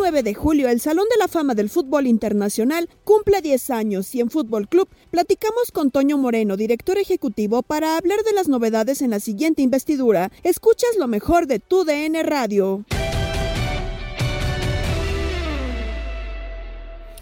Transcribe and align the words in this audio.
9 0.00 0.22
de 0.22 0.32
julio, 0.32 0.70
el 0.70 0.80
Salón 0.80 1.04
de 1.10 1.18
la 1.18 1.28
Fama 1.28 1.54
del 1.54 1.68
Fútbol 1.68 2.06
Internacional 2.06 2.88
cumple 3.04 3.42
10 3.42 3.68
años 3.68 4.14
y 4.14 4.20
en 4.20 4.30
Fútbol 4.30 4.66
Club 4.66 4.88
platicamos 5.10 5.72
con 5.72 5.90
Toño 5.90 6.16
Moreno, 6.16 6.56
director 6.56 6.96
ejecutivo, 6.96 7.60
para 7.62 7.98
hablar 7.98 8.22
de 8.22 8.32
las 8.32 8.48
novedades 8.48 9.02
en 9.02 9.10
la 9.10 9.20
siguiente 9.20 9.60
investidura. 9.60 10.32
Escuchas 10.42 10.96
lo 10.98 11.06
mejor 11.06 11.46
de 11.46 11.58
tu 11.58 11.84
DN 11.84 12.22
Radio. 12.22 12.82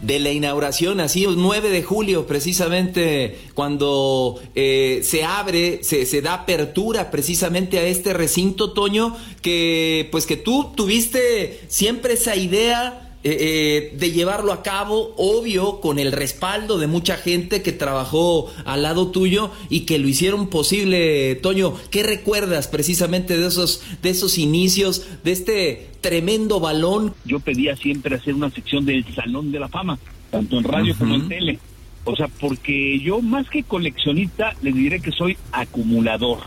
De 0.00 0.20
la 0.20 0.31
inauguración, 0.31 1.00
así 1.00 1.25
el 1.25 1.36
9 1.36 1.70
de 1.70 1.82
julio, 1.82 2.26
precisamente 2.26 3.38
cuando 3.54 4.41
eh, 4.54 5.00
se 5.03 5.25
abre, 5.25 5.82
se, 5.82 6.06
se, 6.06 6.22
da 6.22 6.34
apertura 6.34 7.10
precisamente 7.10 7.78
a 7.78 7.82
este 7.82 8.12
recinto, 8.12 8.72
Toño, 8.72 9.16
que 9.42 10.08
pues 10.12 10.26
que 10.26 10.37
tú 10.37 10.72
tuviste 10.76 11.60
siempre 11.69 12.14
esa 12.14 12.37
idea. 12.37 13.04
Eh, 13.28 13.37
eh, 13.41 13.93
de 13.94 14.11
llevarlo 14.11 14.55
a 14.55 14.62
cabo, 14.62 15.12
obvio, 15.19 15.83
con 15.83 15.99
el 15.99 16.12
respaldo 16.12 16.78
de 16.78 16.87
mucha 16.87 17.19
gente 17.19 17.61
que 17.61 17.72
trabajó 17.72 18.50
al 18.65 18.84
lado 18.84 19.09
tuyo 19.09 19.50
y 19.69 19.81
que 19.81 19.99
lo 19.99 20.09
hicieron 20.09 20.49
posible, 20.49 21.34
Toño. 21.34 21.75
¿Qué 21.91 22.03
recuerdas 22.03 22.69
precisamente 22.69 23.37
de 23.37 23.47
esos, 23.47 23.83
de 24.00 24.09
esos 24.09 24.38
inicios, 24.38 25.06
de 25.25 25.33
este 25.33 25.91
tremendo 26.00 26.59
balón? 26.59 27.12
Yo 27.27 27.38
pedía 27.38 27.77
siempre 27.77 28.17
hacer 28.17 28.33
una 28.33 28.49
sección 28.49 28.87
del 28.87 29.05
Salón 29.15 29.53
de 29.53 29.61
la 29.61 29.69
Fama, 29.69 29.99
tanto 30.31 30.56
en 30.56 30.65
radio 30.65 30.97
como 30.97 31.15
en 31.15 31.28
tele. 31.28 31.59
O 32.05 32.17
sea, 32.17 32.28
porque 32.28 32.99
yo 33.00 33.21
más 33.21 33.50
que 33.50 33.62
coleccionista, 33.62 34.56
les 34.62 34.75
diré 34.75 35.00
que 35.00 35.12
soy 35.12 35.37
acumulador. 35.53 36.38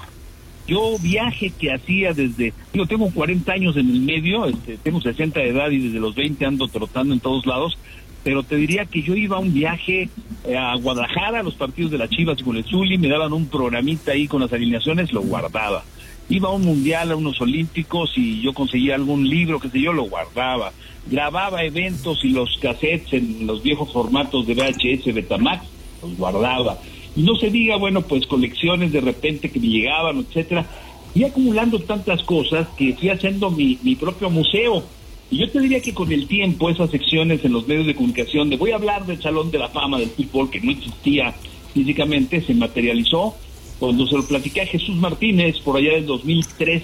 Yo 0.72 0.98
viaje 1.00 1.52
que 1.60 1.74
hacía 1.74 2.14
desde, 2.14 2.54
yo 2.74 2.86
tengo 2.86 3.12
40 3.12 3.52
años 3.52 3.76
en 3.76 3.90
el 3.90 4.00
medio, 4.00 4.46
este, 4.46 4.78
tengo 4.78 5.02
60 5.02 5.38
de 5.38 5.50
edad 5.50 5.70
y 5.70 5.80
desde 5.80 6.00
los 6.00 6.16
20 6.16 6.46
ando 6.46 6.70
trotando 6.70 7.14
en 7.14 7.20
todos 7.20 7.46
lados, 7.46 7.78
pero 8.24 8.44
te 8.44 8.56
diría 8.56 8.86
que 8.86 9.02
yo 9.02 9.14
iba 9.14 9.36
a 9.36 9.42
un 9.42 9.54
viaje 9.54 10.08
eh, 10.46 10.56
a 10.56 10.74
Guadalajara, 10.78 11.42
a 11.42 11.44
los 11.44 11.56
partidos 11.56 11.92
de 11.92 11.98
la 11.98 12.08
Chivas 12.08 12.40
y 12.40 12.44
con 12.44 12.56
el 12.56 12.64
Zuli, 12.64 12.98
me 12.98 13.10
daban 13.10 13.34
un 13.34 13.48
programita 13.48 14.14
ahí 14.14 14.30
con 14.30 14.40
las 14.40 14.54
alineaciones, 14.54 15.12
lo 15.12 15.20
guardaba. 15.24 15.84
Iba 16.30 16.48
a 16.48 16.54
un 16.54 16.62
mundial, 16.62 17.12
a 17.12 17.18
unos 17.18 17.42
olímpicos 17.42 18.14
y 18.16 18.40
yo 18.40 18.54
conseguía 18.54 18.96
algún 18.96 19.28
libro, 19.28 19.60
que 19.60 19.68
sé 19.68 19.82
yo, 19.82 19.92
lo 19.92 20.04
guardaba. 20.04 20.72
Grababa 21.08 21.66
eventos 21.66 22.24
y 22.24 22.30
los 22.30 22.58
cassettes 22.62 23.12
en 23.12 23.46
los 23.46 23.62
viejos 23.62 23.92
formatos 23.92 24.48
de 24.48 24.54
VHS, 24.54 25.14
Betamax, 25.14 25.66
los 26.02 26.16
guardaba. 26.16 26.78
Y 27.16 27.24
no 27.24 27.36
se 27.36 27.50
diga, 27.50 27.76
bueno, 27.78 28.02
pues 28.02 28.26
colecciones 28.26 28.92
de 28.92 29.02
repente 29.02 29.50
que 29.50 29.60
me 29.60 29.68
llegaban, 29.68 30.20
etcétera. 30.20 30.66
Y 31.14 31.24
acumulando 31.24 31.80
tantas 31.80 32.24
cosas 32.24 32.68
que 32.78 32.94
fui 32.94 33.10
haciendo 33.10 33.52
mi, 33.52 33.78
mi 33.84 33.96
propio 33.96 34.30
museo. 34.30 34.84
Y 35.30 35.40
yo 35.40 35.50
te 35.50 35.60
diría 35.60 35.82
que 35.82 35.94
con 35.94 36.12
el 36.12 36.28
tiempo 36.28 36.70
esas 36.70 36.90
secciones 36.90 37.44
en 37.44 37.54
los 37.54 37.68
medios 37.68 37.88
de 37.88 37.96
comunicación 37.96 38.50
de 38.50 38.58
voy 38.58 38.72
a 38.72 38.76
hablar 38.76 39.06
del 39.06 39.22
Salón 39.22 39.52
de 39.52 39.60
la 39.60 39.70
Fama 39.70 40.00
del 40.00 40.10
Fútbol, 40.10 40.50
que 40.50 40.62
no 40.62 40.72
existía 40.72 41.34
físicamente, 41.74 42.42
se 42.42 42.54
materializó 42.54 43.36
cuando 43.80 44.06
se 44.06 44.16
lo 44.16 44.28
platiqué 44.28 44.62
a 44.62 44.66
Jesús 44.66 44.96
Martínez 44.96 45.60
por 45.60 45.78
allá 45.78 45.94
del 45.94 46.06
2003 46.06 46.84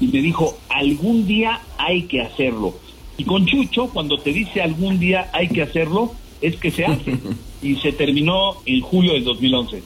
y 0.00 0.08
me 0.08 0.20
dijo, 0.20 0.58
algún 0.68 1.26
día 1.26 1.60
hay 1.78 2.02
que 2.02 2.20
hacerlo. 2.20 2.74
Y 3.16 3.24
con 3.24 3.46
Chucho, 3.46 3.88
cuando 3.88 4.18
te 4.18 4.32
dice 4.32 4.60
algún 4.60 4.98
día 4.98 5.30
hay 5.32 5.48
que 5.48 5.62
hacerlo, 5.62 6.12
es 6.42 6.56
que 6.56 6.70
se 6.70 6.84
hace. 6.84 7.16
y 7.66 7.80
se 7.80 7.92
terminó 7.92 8.62
en 8.64 8.80
julio 8.80 9.14
del 9.14 9.24
2011. 9.24 9.82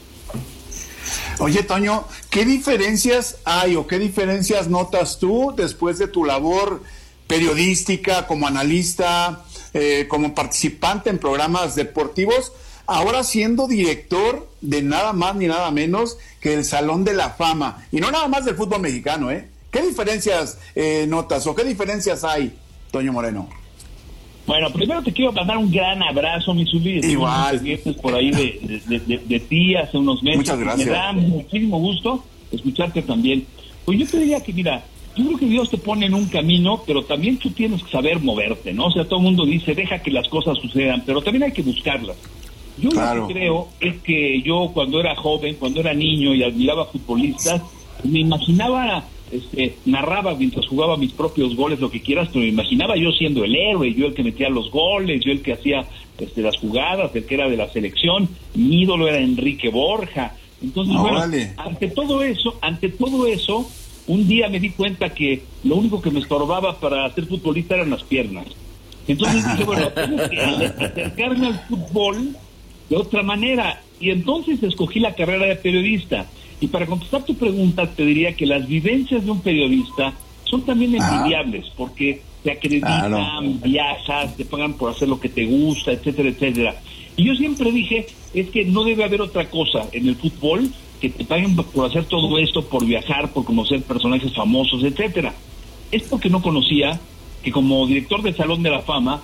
Oye, 1.39 1.63
Toño, 1.63 2.05
¿qué 2.29 2.45
diferencias 2.45 3.37
hay 3.45 3.75
o 3.75 3.87
qué 3.87 3.97
diferencias 3.97 4.67
notas 4.67 5.17
tú 5.17 5.53
después 5.57 5.97
de 5.97 6.07
tu 6.07 6.23
labor 6.23 6.83
periodística, 7.25 8.27
como 8.27 8.45
analista, 8.45 9.43
eh, 9.73 10.05
como 10.07 10.35
participante 10.35 11.09
en 11.09 11.17
programas 11.17 11.75
deportivos, 11.75 12.51
ahora 12.85 13.23
siendo 13.23 13.67
director 13.67 14.47
de 14.61 14.83
nada 14.83 15.13
más 15.13 15.35
ni 15.35 15.47
nada 15.47 15.71
menos 15.71 16.17
que 16.39 16.53
el 16.53 16.63
Salón 16.63 17.03
de 17.03 17.13
la 17.13 17.31
Fama? 17.31 17.87
Y 17.91 17.99
no 17.99 18.11
nada 18.11 18.27
más 18.27 18.45
del 18.45 18.55
fútbol 18.55 18.81
mexicano, 18.81 19.31
¿eh? 19.31 19.47
¿Qué 19.71 19.81
diferencias 19.81 20.59
eh, 20.75 21.05
notas 21.07 21.47
o 21.47 21.55
qué 21.55 21.63
diferencias 21.63 22.23
hay, 22.23 22.55
Toño 22.91 23.13
Moreno? 23.13 23.60
Bueno, 24.47 24.69
primero 24.71 25.01
te 25.03 25.11
quiero 25.11 25.31
mandar 25.31 25.57
un 25.57 25.71
gran 25.71 26.01
abrazo, 26.01 26.53
mi 26.53 26.65
Zuli. 26.65 26.99
Igual. 27.03 27.61
por 28.01 28.15
ahí 28.15 28.31
de, 28.31 28.81
de, 28.87 29.17
de, 29.17 29.39
ti 29.39 29.75
hace 29.75 29.97
unos 29.97 30.21
meses. 30.23 30.39
Muchas 30.39 30.59
gracias. 30.59 30.87
Me 30.87 30.93
da 30.93 31.13
muchísimo 31.13 31.79
gusto 31.79 32.23
escucharte 32.51 33.01
también. 33.01 33.45
Pues 33.85 33.99
yo 33.99 34.07
te 34.07 34.19
diría 34.19 34.41
que, 34.41 34.53
mira, 34.53 34.83
yo 35.15 35.25
creo 35.25 35.37
que 35.37 35.45
Dios 35.45 35.69
te 35.69 35.77
pone 35.77 36.05
en 36.05 36.13
un 36.13 36.27
camino, 36.27 36.81
pero 36.85 37.03
también 37.03 37.37
tú 37.37 37.51
tienes 37.51 37.83
que 37.83 37.91
saber 37.91 38.19
moverte, 38.19 38.73
¿no? 38.73 38.85
O 38.85 38.91
sea, 38.91 39.05
todo 39.05 39.19
el 39.19 39.25
mundo 39.25 39.45
dice, 39.45 39.75
deja 39.75 39.99
que 39.99 40.11
las 40.11 40.27
cosas 40.27 40.57
sucedan, 40.57 41.03
pero 41.05 41.21
también 41.21 41.43
hay 41.43 41.51
que 41.51 41.61
buscarlas. 41.61 42.17
Yo 42.77 42.89
lo 42.89 43.27
que 43.27 43.33
creo 43.33 43.67
es 43.79 44.01
que 44.01 44.41
yo 44.41 44.71
cuando 44.73 44.99
era 44.99 45.15
joven, 45.15 45.55
cuando 45.59 45.81
era 45.81 45.93
niño 45.93 46.33
y 46.33 46.43
admiraba 46.43 46.85
futbolistas, 46.85 47.61
me 48.03 48.21
imaginaba 48.21 49.03
este, 49.31 49.75
narraba 49.85 50.35
mientras 50.35 50.67
jugaba 50.67 50.97
mis 50.97 51.11
propios 51.11 51.55
goles, 51.55 51.79
lo 51.79 51.89
que 51.89 52.01
quieras, 52.01 52.29
pero 52.29 52.41
me 52.41 52.49
imaginaba 52.49 52.95
yo 52.97 53.11
siendo 53.11 53.43
el 53.43 53.55
héroe, 53.55 53.93
yo 53.93 54.07
el 54.07 54.13
que 54.13 54.23
metía 54.23 54.49
los 54.49 54.69
goles, 54.71 55.21
yo 55.23 55.31
el 55.31 55.41
que 55.41 55.53
hacía 55.53 55.85
este, 56.17 56.41
las 56.41 56.57
jugadas, 56.57 57.15
el 57.15 57.25
que 57.25 57.35
era 57.35 57.49
de 57.49 57.57
la 57.57 57.69
selección. 57.69 58.29
Mi 58.55 58.83
ídolo 58.83 59.07
era 59.07 59.19
Enrique 59.19 59.69
Borja. 59.69 60.35
Entonces, 60.61 60.95
bueno, 60.95 61.21
ante 61.57 61.87
todo 61.89 62.21
eso, 62.21 62.57
ante 62.61 62.89
todo 62.89 63.25
eso, 63.25 63.67
un 64.07 64.27
día 64.27 64.47
me 64.49 64.59
di 64.59 64.71
cuenta 64.71 65.09
que 65.09 65.41
lo 65.63 65.75
único 65.75 66.01
que 66.01 66.11
me 66.11 66.19
estorbaba 66.19 66.79
para 66.79 67.09
ser 67.13 67.25
futbolista 67.25 67.75
eran 67.75 67.89
las 67.89 68.03
piernas. 68.03 68.45
Entonces 69.07 69.43
dije, 69.51 69.63
bueno, 69.63 69.89
tengo 69.95 70.29
que 70.29 70.39
acercarme 70.39 71.47
al 71.47 71.59
fútbol 71.67 72.35
de 72.89 72.95
otra 72.95 73.23
manera. 73.23 73.81
Y 73.99 74.09
entonces 74.09 74.61
escogí 74.63 74.99
la 74.99 75.15
carrera 75.15 75.45
de 75.45 75.55
periodista. 75.55 76.27
Y 76.61 76.67
para 76.67 76.85
contestar 76.85 77.25
tu 77.25 77.35
pregunta, 77.35 77.87
te 77.87 78.05
diría 78.05 78.33
que 78.35 78.45
las 78.45 78.67
vivencias 78.67 79.25
de 79.25 79.31
un 79.31 79.41
periodista 79.41 80.13
son 80.43 80.61
también 80.61 80.95
envidiables, 80.95 81.65
porque 81.75 82.21
te 82.43 82.51
acreditan, 82.51 83.59
viajas, 83.61 84.37
te 84.37 84.45
pagan 84.45 84.73
por 84.73 84.91
hacer 84.91 85.09
lo 85.09 85.19
que 85.19 85.27
te 85.27 85.45
gusta, 85.45 85.91
etcétera, 85.91 86.29
etcétera. 86.29 86.75
Y 87.17 87.25
yo 87.25 87.35
siempre 87.35 87.71
dije, 87.71 88.05
es 88.33 88.49
que 88.49 88.63
no 88.65 88.83
debe 88.83 89.03
haber 89.03 89.21
otra 89.21 89.49
cosa 89.49 89.87
en 89.91 90.07
el 90.07 90.15
fútbol 90.15 90.71
que 91.01 91.09
te 91.09 91.25
paguen 91.25 91.55
por 91.55 91.85
hacer 91.85 92.05
todo 92.05 92.37
esto, 92.37 92.63
por 92.63 92.85
viajar, 92.85 93.33
por 93.33 93.43
conocer 93.43 93.81
personajes 93.81 94.33
famosos, 94.33 94.83
etcétera. 94.83 95.33
Es 95.91 96.03
porque 96.03 96.29
no 96.29 96.43
conocía 96.43 96.99
que 97.43 97.51
como 97.51 97.87
director 97.87 98.21
del 98.21 98.35
Salón 98.35 98.61
de 98.61 98.69
la 98.69 98.81
Fama 98.81 99.21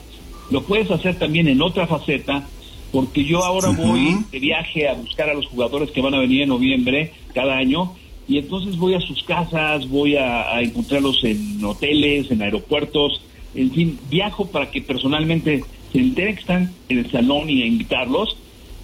lo 0.50 0.63
puedes 0.63 0.89
hacer 0.89 1.19
también 1.19 1.48
en 1.48 1.62
otra 1.62 1.86
faceta, 1.86 2.48
porque 2.92 3.24
yo 3.24 3.44
ahora 3.44 3.69
voy 3.69 4.18
de 4.31 4.39
viaje 4.39 4.88
a 4.88 4.94
buscar 4.94 5.30
a 5.30 5.34
los 5.34 5.48
jugadores 5.48 5.92
que 5.92 6.01
van 6.01 6.13
a 6.13 6.19
venir 6.19 6.44
en 6.44 6.50
noviembre 6.50 7.12
cada 7.34 7.57
año 7.57 7.94
y 8.28 8.38
entonces 8.38 8.78
voy 8.78 8.94
a 8.94 9.00
sus 9.00 9.24
casas, 9.24 9.88
voy 9.89 10.18
a, 10.18 10.62
encontrarlos 10.62 11.24
en 11.24 11.63
hoteles, 11.63 12.30
en 12.30 12.42
aeropuertos, 12.42 13.22
en 13.56 13.72
fin, 13.72 14.00
viajo 14.10 14.48
para 14.48 14.69
que 14.69 14.81
personalmente 14.81 15.63
se 15.92 16.00
enteren 16.00 16.36
que 16.36 16.42
están 16.42 16.74
en 16.89 16.98
el 17.00 17.12
salón 17.12 17.50
y 17.50 17.63
a 17.63 17.66
invitarlos. 17.66 18.36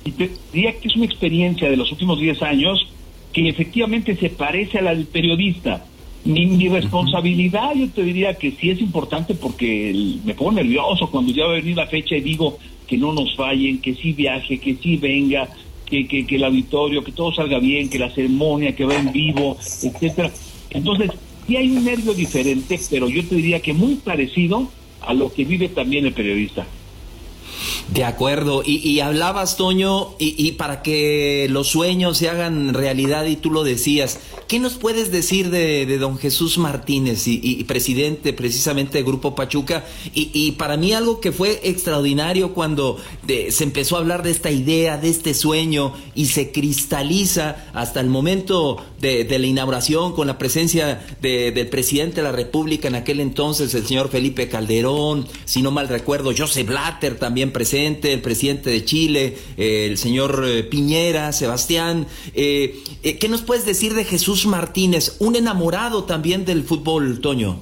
Y 0.06 0.12
te 0.12 0.32
diría 0.54 0.80
que 0.80 0.88
es 0.88 0.96
una 0.96 1.06
experiencia 1.06 1.70
de 1.70 1.78
los 1.78 1.92
últimos 1.92 2.20
10 2.20 2.42
años 2.42 2.88
que 3.34 3.50
efectivamente 3.50 4.16
se 4.16 4.30
parece 4.30 4.80
a 4.80 4.82
la 4.82 4.96
del 4.96 5.06
periodista. 5.06 5.86
Mi, 6.24 6.70
responsabilidad, 6.70 7.74
yo 7.76 7.90
te 7.90 8.02
diría 8.02 8.36
que 8.36 8.52
sí 8.52 8.70
es 8.70 8.80
importante 8.80 9.36
porque 9.36 9.94
me 10.24 10.34
pongo 10.34 10.54
nervioso 10.54 11.12
cuando 11.12 11.34
ya 11.34 11.46
va 11.46 11.52
a 11.52 11.56
venir 11.56 11.76
la 11.76 11.88
fecha 11.88 12.16
y 12.16 12.22
digo 12.22 12.58
que 12.88 12.98
no 12.98 13.14
nos 13.14 13.36
fallen, 13.36 13.80
que 13.80 13.96
sí 13.96 14.14
viaje, 14.14 14.60
que 14.60 14.76
sí 14.76 14.98
venga, 14.98 15.50
que, 15.86 16.08
que, 16.08 16.26
que 16.26 16.36
el 16.36 16.44
auditorio, 16.44 17.04
que 17.04 17.12
todo 17.12 17.34
salga 17.34 17.60
bien, 17.60 17.90
que 17.90 18.00
la 18.00 18.10
ceremonia, 18.10 18.76
que 18.76 18.86
va 18.86 18.96
en 18.96 19.12
vivo, 19.12 19.58
etcétera. 19.82 20.32
Entonces, 20.70 21.12
sí 21.48 21.56
hay 21.56 21.70
un 21.70 21.84
nervio 21.84 22.14
diferente, 22.14 22.80
pero 22.90 23.10
yo 23.10 23.24
te 23.26 23.36
diría 23.36 23.60
que 23.62 23.74
muy 23.74 23.96
parecido 23.96 24.70
a 25.02 25.14
lo 25.14 25.32
que 25.34 25.46
vive 25.46 25.70
también 25.70 26.06
el 26.06 26.14
periodista. 26.14 26.66
De 27.90 28.06
acuerdo, 28.06 28.64
y, 28.66 29.00
hablabas, 29.02 29.58
Toño, 29.58 30.16
y, 30.18 30.54
para 30.54 30.82
que 30.82 31.48
los 31.50 31.68
sueños 31.68 32.18
se 32.18 32.30
hagan 32.30 32.74
realidad, 32.74 33.26
y 33.26 33.36
tú 33.36 33.52
lo 33.52 33.64
decías, 33.64 34.20
¿qué 34.48 34.60
nos 34.60 34.74
puedes 34.76 35.12
decir 35.12 35.50
de, 35.50 35.86
don 35.98 36.18
Jesús 36.18 36.58
Martínez 36.58 37.28
y, 37.28 37.64
presidente 37.66 38.34
precisamente 38.34 38.98
de 38.98 39.04
Grupo 39.04 39.36
Pachuca? 39.36 39.84
Y, 40.14 40.54
para 40.54 40.78
mí 40.78 40.94
algo 40.94 41.20
que 41.20 41.32
fue 41.32 41.60
extraordinario 41.64 42.54
cuando 42.54 42.98
se 43.28 43.64
empezó 43.64 43.98
a 43.98 44.00
hablar 44.00 44.24
de 44.24 44.32
esta 44.32 44.50
idea, 44.50 44.98
de 44.98 45.10
este 45.10 45.34
sueño, 45.34 45.94
y 46.16 46.28
se 46.28 46.52
cristaliza 46.52 47.66
hasta 47.74 48.00
el 48.00 48.08
momento 48.08 48.84
de, 49.02 49.28
la 49.38 49.46
inauguración 49.46 50.14
con 50.14 50.28
la 50.28 50.38
presencia 50.38 51.06
del 51.22 51.68
presidente 51.68 52.18
de 52.18 52.24
la 52.24 52.32
República 52.32 52.88
en 52.88 52.96
aquel 52.96 53.20
entonces, 53.20 53.74
el 53.76 53.86
señor 53.86 54.10
Felipe 54.10 54.48
Calderón, 54.48 55.28
si 55.46 55.62
no 55.62 55.70
mal 55.70 55.90
recuerdo, 55.90 56.32
Joseph 56.36 56.68
Blatter 56.68 57.20
también 57.20 57.52
presente, 57.52 57.73
el 57.74 58.22
presidente 58.22 58.70
de 58.70 58.86
Chile, 58.86 59.38
eh, 59.58 59.88
el 59.90 59.98
señor 59.98 60.44
eh, 60.46 60.64
Piñera, 60.64 61.32
Sebastián. 61.34 62.06
Eh, 62.36 62.84
¿Qué 63.20 63.28
nos 63.30 63.42
puedes 63.42 63.66
decir 63.66 63.96
de 63.96 64.04
Jesús 64.04 64.46
Martínez, 64.46 65.18
un 65.20 65.36
enamorado 65.36 66.04
también 66.04 66.46
del 66.46 66.64
fútbol, 66.64 67.20
Toño? 67.20 67.58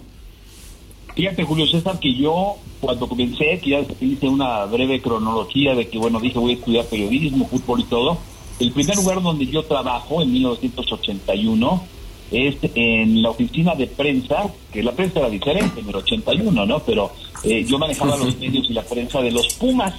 Fíjate, 1.15 1.43
Julio 1.43 1.65
César, 1.65 1.99
que 1.99 2.13
yo 2.13 2.57
cuando 2.81 3.07
comencé, 3.07 3.59
que 3.63 3.69
ya 3.69 3.85
hice 4.01 4.27
una 4.27 4.65
breve 4.65 5.01
cronología 5.01 5.75
de 5.75 5.87
que, 5.87 5.97
bueno, 5.97 6.19
dije 6.19 6.39
voy 6.39 6.51
a 6.51 6.55
estudiar 6.55 6.85
periodismo, 6.85 7.47
fútbol 7.47 7.79
y 7.81 7.83
todo, 7.83 8.17
el 8.59 8.71
primer 8.71 8.95
lugar 8.97 9.21
donde 9.21 9.45
yo 9.47 9.63
trabajo 9.63 10.21
en 10.21 10.33
1981 10.33 11.83
es 12.31 12.55
en 12.75 13.21
la 13.21 13.29
oficina 13.29 13.75
de 13.75 13.87
prensa, 13.87 14.45
que 14.71 14.81
la 14.81 14.93
prensa 14.93 15.19
era 15.19 15.29
diferente 15.29 15.81
en 15.81 15.89
el 15.89 15.95
81, 15.95 16.65
¿no? 16.65 16.79
Pero 16.79 17.11
eh, 17.43 17.65
yo 17.67 17.77
manejaba 17.77 18.17
los 18.17 18.37
medios 18.39 18.69
y 18.69 18.73
la 18.73 18.83
prensa 18.83 19.21
de 19.21 19.31
los 19.31 19.53
Pumas. 19.55 19.93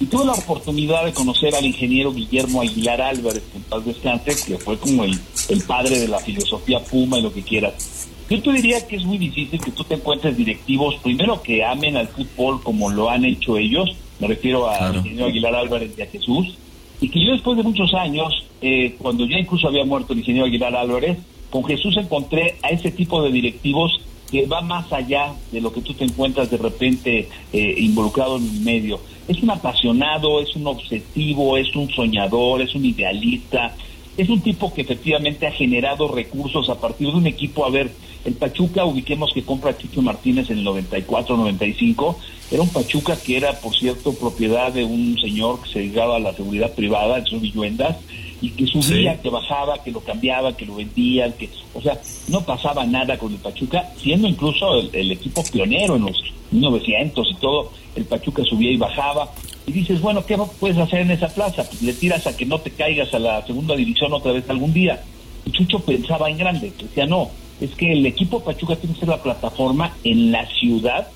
Y 0.00 0.06
tuve 0.06 0.24
la 0.26 0.32
oportunidad 0.32 1.04
de 1.04 1.12
conocer 1.12 1.54
al 1.54 1.64
ingeniero 1.64 2.12
Guillermo 2.12 2.60
Aguilar 2.60 3.00
Álvarez, 3.00 3.44
en 3.54 3.62
paz 3.62 3.84
descanse, 3.84 4.34
que 4.44 4.58
fue 4.58 4.76
como 4.76 5.04
el, 5.04 5.18
el 5.48 5.62
padre 5.62 6.00
de 6.00 6.08
la 6.08 6.18
filosofía 6.18 6.80
Puma 6.80 7.18
y 7.18 7.22
lo 7.22 7.32
que 7.32 7.42
quieras. 7.42 8.08
Yo 8.28 8.42
te 8.42 8.52
diría 8.52 8.86
que 8.86 8.96
es 8.96 9.04
muy 9.04 9.18
difícil 9.18 9.60
que 9.60 9.70
tú 9.70 9.84
te 9.84 9.94
encuentres 9.94 10.36
directivos, 10.36 10.96
primero 11.02 11.42
que 11.42 11.62
amen 11.64 11.96
al 11.96 12.08
fútbol 12.08 12.62
como 12.62 12.90
lo 12.90 13.10
han 13.10 13.24
hecho 13.24 13.56
ellos, 13.58 13.90
me 14.18 14.28
refiero 14.28 14.68
al 14.68 14.96
ingeniero 14.96 15.26
Aguilar 15.26 15.54
Álvarez 15.54 15.92
y 15.96 16.02
a 16.02 16.06
Jesús, 16.06 16.54
y 17.00 17.08
que 17.10 17.24
yo 17.24 17.32
después 17.32 17.56
de 17.56 17.62
muchos 17.62 17.92
años, 17.92 18.32
eh, 18.62 18.96
cuando 18.98 19.26
ya 19.26 19.38
incluso 19.38 19.68
había 19.68 19.84
muerto 19.84 20.14
el 20.14 20.20
ingeniero 20.20 20.46
Aguilar 20.46 20.74
Álvarez, 20.74 21.18
con 21.54 21.62
Jesús 21.62 21.96
encontré 21.96 22.56
a 22.64 22.70
ese 22.70 22.90
tipo 22.90 23.22
de 23.22 23.30
directivos 23.30 24.00
que 24.28 24.44
va 24.44 24.60
más 24.60 24.92
allá 24.92 25.34
de 25.52 25.60
lo 25.60 25.72
que 25.72 25.82
tú 25.82 25.94
te 25.94 26.02
encuentras 26.02 26.50
de 26.50 26.56
repente 26.56 27.28
eh, 27.52 27.74
involucrado 27.78 28.38
en 28.38 28.42
un 28.42 28.64
medio. 28.64 28.98
Es 29.28 29.40
un 29.40 29.50
apasionado, 29.50 30.40
es 30.40 30.56
un 30.56 30.66
obsesivo, 30.66 31.56
es 31.56 31.76
un 31.76 31.88
soñador, 31.92 32.60
es 32.60 32.74
un 32.74 32.84
idealista, 32.84 33.72
es 34.16 34.28
un 34.28 34.40
tipo 34.40 34.74
que 34.74 34.80
efectivamente 34.80 35.46
ha 35.46 35.52
generado 35.52 36.08
recursos 36.08 36.68
a 36.70 36.80
partir 36.80 37.12
de 37.12 37.18
un 37.18 37.28
equipo. 37.28 37.64
A 37.64 37.70
ver, 37.70 37.92
el 38.24 38.34
Pachuca, 38.34 38.84
ubiquemos 38.84 39.32
que 39.32 39.44
compra 39.44 39.70
a 39.70 40.00
Martínez 40.02 40.50
en 40.50 40.58
el 40.58 40.66
94-95, 40.66 42.16
era 42.50 42.62
un 42.62 42.68
Pachuca 42.70 43.16
que 43.16 43.36
era, 43.36 43.60
por 43.60 43.76
cierto, 43.76 44.12
propiedad 44.12 44.72
de 44.72 44.82
un 44.82 45.16
señor 45.20 45.62
que 45.62 45.70
se 45.70 45.78
dedicaba 45.78 46.16
a 46.16 46.18
la 46.18 46.34
seguridad 46.34 46.72
privada, 46.72 47.18
en 47.18 47.26
sus 47.26 47.40
viviendas, 47.40 47.96
y 48.40 48.50
que 48.50 48.66
subía, 48.66 49.20
que 49.20 49.30
bajaba, 49.30 49.82
que 49.82 49.90
lo 49.90 50.00
cambiaba, 50.00 50.56
que 50.56 50.66
lo 50.66 50.76
vendían, 50.76 51.32
que, 51.32 51.48
o 51.72 51.80
sea, 51.80 52.00
no 52.28 52.42
pasaba 52.42 52.84
nada 52.84 53.18
con 53.18 53.32
el 53.32 53.38
Pachuca, 53.38 53.90
siendo 53.96 54.28
incluso 54.28 54.80
el, 54.92 55.12
equipo 55.12 55.42
pionero 55.44 55.96
en 55.96 56.06
los 56.06 56.22
1900 56.50 57.30
y 57.30 57.34
todo, 57.34 57.72
el 57.96 58.04
Pachuca 58.04 58.42
subía 58.44 58.70
y 58.70 58.76
bajaba. 58.76 59.30
Y 59.66 59.72
dices, 59.72 60.00
bueno, 60.00 60.26
¿qué 60.26 60.36
puedes 60.60 60.76
hacer 60.76 61.00
en 61.00 61.10
esa 61.10 61.28
plaza? 61.28 61.64
Pues 61.64 61.82
le 61.82 61.94
tiras 61.94 62.26
a 62.26 62.36
que 62.36 62.44
no 62.44 62.58
te 62.58 62.70
caigas 62.70 63.14
a 63.14 63.18
la 63.18 63.44
segunda 63.46 63.74
división 63.74 64.12
otra 64.12 64.32
vez 64.32 64.48
algún 64.50 64.72
día. 64.72 65.02
Y 65.46 65.50
Chucho 65.50 65.80
pensaba 65.80 66.28
en 66.28 66.38
grande, 66.38 66.72
decía, 66.78 67.06
no, 67.06 67.30
es 67.60 67.70
que 67.74 67.92
el 67.92 68.04
equipo 68.04 68.40
Pachuca 68.40 68.76
tiene 68.76 68.94
que 68.94 69.00
ser 69.00 69.08
la 69.08 69.22
plataforma 69.22 69.96
en 70.04 70.32
la 70.32 70.46
ciudad 70.46 71.08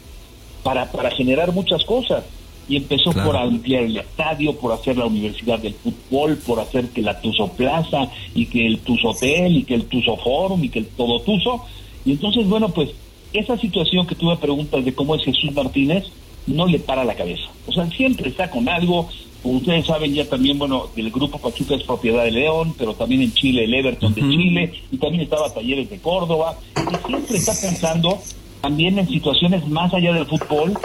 para, 0.62 0.90
para 0.90 1.10
generar 1.10 1.52
muchas 1.52 1.84
cosas 1.84 2.24
y 2.68 2.76
empezó 2.76 3.12
por 3.12 3.36
ampliar 3.36 3.84
el 3.84 3.96
estadio, 3.96 4.54
por 4.56 4.72
hacer 4.72 4.96
la 4.96 5.06
Universidad 5.06 5.58
del 5.58 5.74
Fútbol, 5.74 6.36
por 6.36 6.60
hacer 6.60 6.88
que 6.90 7.02
la 7.02 7.20
Tuzo 7.20 7.48
Plaza 7.48 8.10
y 8.34 8.46
que 8.46 8.66
el 8.66 8.78
Tuzo 8.80 9.08
Hotel 9.08 9.56
y 9.56 9.62
que 9.64 9.74
el 9.74 9.84
Tuzo 9.84 10.16
Forum 10.16 10.62
y 10.64 10.68
que 10.68 10.80
el 10.80 10.86
todo 10.86 11.20
Tuzo. 11.20 11.64
Y 12.04 12.12
entonces, 12.12 12.46
bueno, 12.46 12.68
pues 12.68 12.90
esa 13.32 13.58
situación 13.58 14.06
que 14.06 14.14
tú 14.14 14.26
me 14.26 14.36
preguntas 14.36 14.84
de 14.84 14.94
cómo 14.94 15.14
es 15.14 15.24
Jesús 15.24 15.52
Martínez, 15.52 16.04
no 16.46 16.66
le 16.66 16.78
para 16.78 17.04
la 17.04 17.14
cabeza. 17.14 17.44
O 17.66 17.72
sea, 17.72 17.86
siempre 17.90 18.30
está 18.30 18.50
con 18.50 18.68
algo. 18.68 19.08
Como 19.42 19.58
ustedes 19.58 19.86
saben 19.86 20.14
ya 20.14 20.28
también, 20.28 20.58
bueno, 20.58 20.88
el 20.96 21.10
grupo 21.10 21.38
Pachuca 21.38 21.76
es 21.76 21.84
propiedad 21.84 22.24
de 22.24 22.32
León, 22.32 22.74
pero 22.76 22.94
también 22.94 23.22
en 23.22 23.32
Chile 23.32 23.64
el 23.64 23.74
Everton 23.74 24.12
de 24.12 24.22
Chile, 24.22 24.72
y 24.90 24.96
también 24.96 25.22
estaba 25.22 25.52
Talleres 25.52 25.88
de 25.88 25.98
Córdoba, 25.98 26.58
y 26.74 27.06
siempre 27.06 27.36
está 27.36 27.52
pensando 27.52 28.18
también 28.60 28.98
en 28.98 29.06
situaciones 29.06 29.66
más 29.68 29.94
allá 29.94 30.12
del 30.12 30.26
fútbol, 30.26 30.76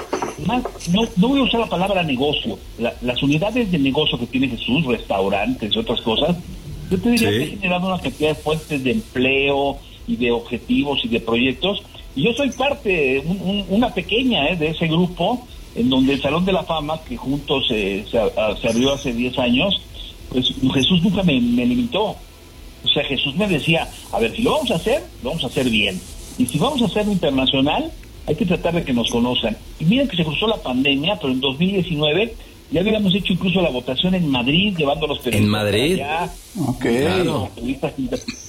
más, 0.45 0.63
no, 0.89 1.01
no 1.17 1.27
voy 1.27 1.39
a 1.39 1.43
usar 1.43 1.59
la 1.59 1.69
palabra 1.69 2.03
negocio, 2.03 2.57
las 2.77 3.21
unidades 3.23 3.71
de 3.71 3.79
negocio 3.79 4.17
que 4.17 4.27
tiene 4.27 4.49
Jesús, 4.49 4.85
restaurantes 4.85 5.75
y 5.75 5.79
otras 5.79 6.01
cosas, 6.01 6.35
yo 6.89 6.99
te 6.99 7.09
diría 7.11 7.29
que 7.29 7.43
ha 7.43 7.47
generado 7.47 7.87
una 7.87 7.99
cantidad 7.99 8.29
de 8.29 8.35
fuentes 8.35 8.83
de 8.83 8.91
empleo 8.91 9.77
y 10.07 10.15
de 10.15 10.31
objetivos 10.31 10.99
y 11.03 11.07
de 11.07 11.19
proyectos, 11.19 11.83
y 12.15 12.23
yo 12.23 12.33
soy 12.33 12.51
parte, 12.51 13.23
una 13.69 13.93
pequeña 13.93 14.47
eh, 14.49 14.55
de 14.55 14.67
ese 14.67 14.87
grupo, 14.87 15.47
en 15.75 15.89
donde 15.89 16.13
el 16.13 16.21
Salón 16.21 16.45
de 16.45 16.53
la 16.53 16.63
Fama, 16.63 16.99
que 17.03 17.17
juntos 17.17 17.67
se, 17.67 18.05
se, 18.05 18.19
abrió 18.19 18.93
hace 18.93 19.11
10 19.11 19.39
años, 19.39 19.81
pues 20.29 20.53
Jesús 20.73 21.01
nunca 21.01 21.23
me, 21.23 21.39
me 21.41 21.65
limitó. 21.65 22.15
O 22.83 22.87
sea, 22.93 23.03
Jesús 23.05 23.35
me 23.35 23.47
decía, 23.47 23.89
a 24.11 24.19
ver, 24.19 24.35
si 24.35 24.43
lo 24.43 24.51
vamos 24.51 24.69
a 24.71 24.75
hacer, 24.75 25.03
lo 25.23 25.29
vamos 25.29 25.43
a 25.43 25.47
hacer 25.47 25.69
bien. 25.69 25.99
Y 26.37 26.45
si 26.45 26.59
vamos 26.59 26.81
a 26.81 26.85
hacerlo 26.85 27.11
internacional, 27.11 27.91
hay 28.25 28.35
que 28.35 28.45
tratar 28.45 28.73
de 28.75 28.83
que 28.83 28.93
nos 28.93 29.09
conozcan. 29.09 29.57
Y 29.79 29.85
miren 29.85 30.07
que 30.07 30.17
se 30.17 30.23
cruzó 30.23 30.47
la 30.47 30.57
pandemia, 30.57 31.17
pero 31.19 31.33
en 31.33 31.41
2019 31.41 32.33
ya 32.71 32.79
habíamos 32.79 33.13
hecho 33.13 33.33
incluso 33.33 33.61
la 33.61 33.69
votación 33.69 34.15
en 34.15 34.27
Madrid, 34.29 34.75
llevando 34.75 35.05
los 35.05 35.19
periodistas. 35.19 35.45
En 35.45 35.51
Madrid. 35.51 36.01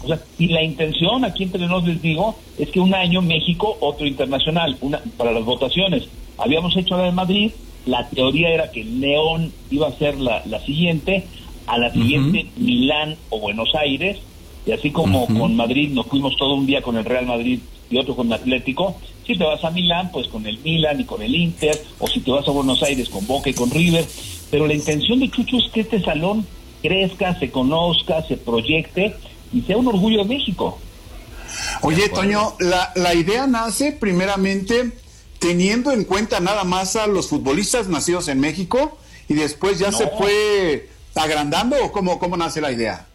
O 0.02 0.07
sea, 0.07 0.19
y 0.38 0.49
la 0.49 0.62
intención, 0.62 1.25
aquí 1.25 1.45
entre 1.45 1.66
nos 1.66 1.85
les 1.87 2.00
digo, 2.00 2.35
es 2.59 2.71
que 2.71 2.81
un 2.81 2.95
año 2.95 3.21
México, 3.21 3.76
otro 3.81 4.07
internacional, 4.07 4.78
una 4.81 5.02
para 5.19 5.33
las 5.33 5.45
votaciones. 5.45 6.04
Habíamos 6.38 6.76
hecho 6.76 6.97
la 6.97 7.04
de 7.04 7.12
Madrid, 7.12 7.50
la 7.87 8.09
teoría 8.09 8.49
era 8.49 8.71
que 8.71 8.83
León 8.85 9.52
iba 9.71 9.88
a 9.88 9.93
ser 9.93 10.19
la, 10.19 10.43
la 10.47 10.61
siguiente, 10.61 11.25
a 11.66 11.76
la 11.76 11.93
siguiente 11.93 12.47
Milán 12.57 13.16
o 13.28 13.40
Buenos 13.40 13.75
Aires, 13.75 14.19
y 14.66 14.73
así 14.73 14.90
como 14.90 15.26
con 15.26 15.54
Madrid 15.54 15.90
nos 15.90 16.07
fuimos 16.07 16.35
todo 16.38 16.54
un 16.54 16.64
día 16.64 16.81
con 16.81 16.97
el 16.97 17.04
Real 17.04 17.26
Madrid 17.26 17.61
y 17.90 17.99
otro 17.99 18.16
con 18.16 18.28
el 18.28 18.33
Atlético, 18.33 18.97
si 19.26 19.37
te 19.37 19.45
vas 19.45 19.64
a 19.64 19.71
Milán, 19.71 20.11
pues 20.12 20.28
con 20.28 20.47
el 20.47 20.59
Milan 20.59 21.00
y 21.00 21.04
con 21.04 21.23
el 21.23 21.35
Inter, 21.35 21.83
o 21.99 22.07
si 22.07 22.21
te 22.21 22.31
vas 22.31 22.47
a 22.47 22.50
Buenos 22.50 22.83
Aires 22.83 23.09
con 23.09 23.26
Boca 23.26 23.50
y 23.50 23.54
con 23.54 23.71
River, 23.71 24.04
pero 24.50 24.66
la 24.66 24.75
intención 24.75 25.21
de 25.21 25.31
Chucho 25.31 25.59
es 25.59 25.71
que 25.73 25.81
este 25.81 26.02
salón 26.02 26.47
crezca, 26.83 27.38
se 27.38 27.50
conozca, 27.50 28.23
se 28.26 28.37
proyecte 28.37 29.14
y 29.52 29.62
sea 29.62 29.76
un 29.76 29.88
orgullo 29.88 30.19
de 30.19 30.25
México. 30.25 30.78
Oye, 31.83 32.09
Toño, 32.09 32.54
la, 32.61 32.93
la 32.97 33.14
idea 33.14 33.47
nace 33.47 33.93
primeramente 33.93 34.93
teniendo 35.38 35.93
en 35.93 36.04
cuenta 36.04 36.40
nada 36.40 36.64
más 36.64 36.97
a 36.97 37.07
los 37.07 37.28
futbolistas 37.28 37.88
nacidos 37.88 38.28
en 38.28 38.40
México 38.40 38.99
y 39.28 39.35
después 39.35 39.78
ya 39.78 39.93
se 39.93 40.09
fue 40.09 40.88
agrandando 41.14 41.76
o 41.83 41.93
cómo, 41.93 42.19
cómo 42.19 42.37
nace 42.37 42.61
la 42.61 42.73
idea? 42.73 43.07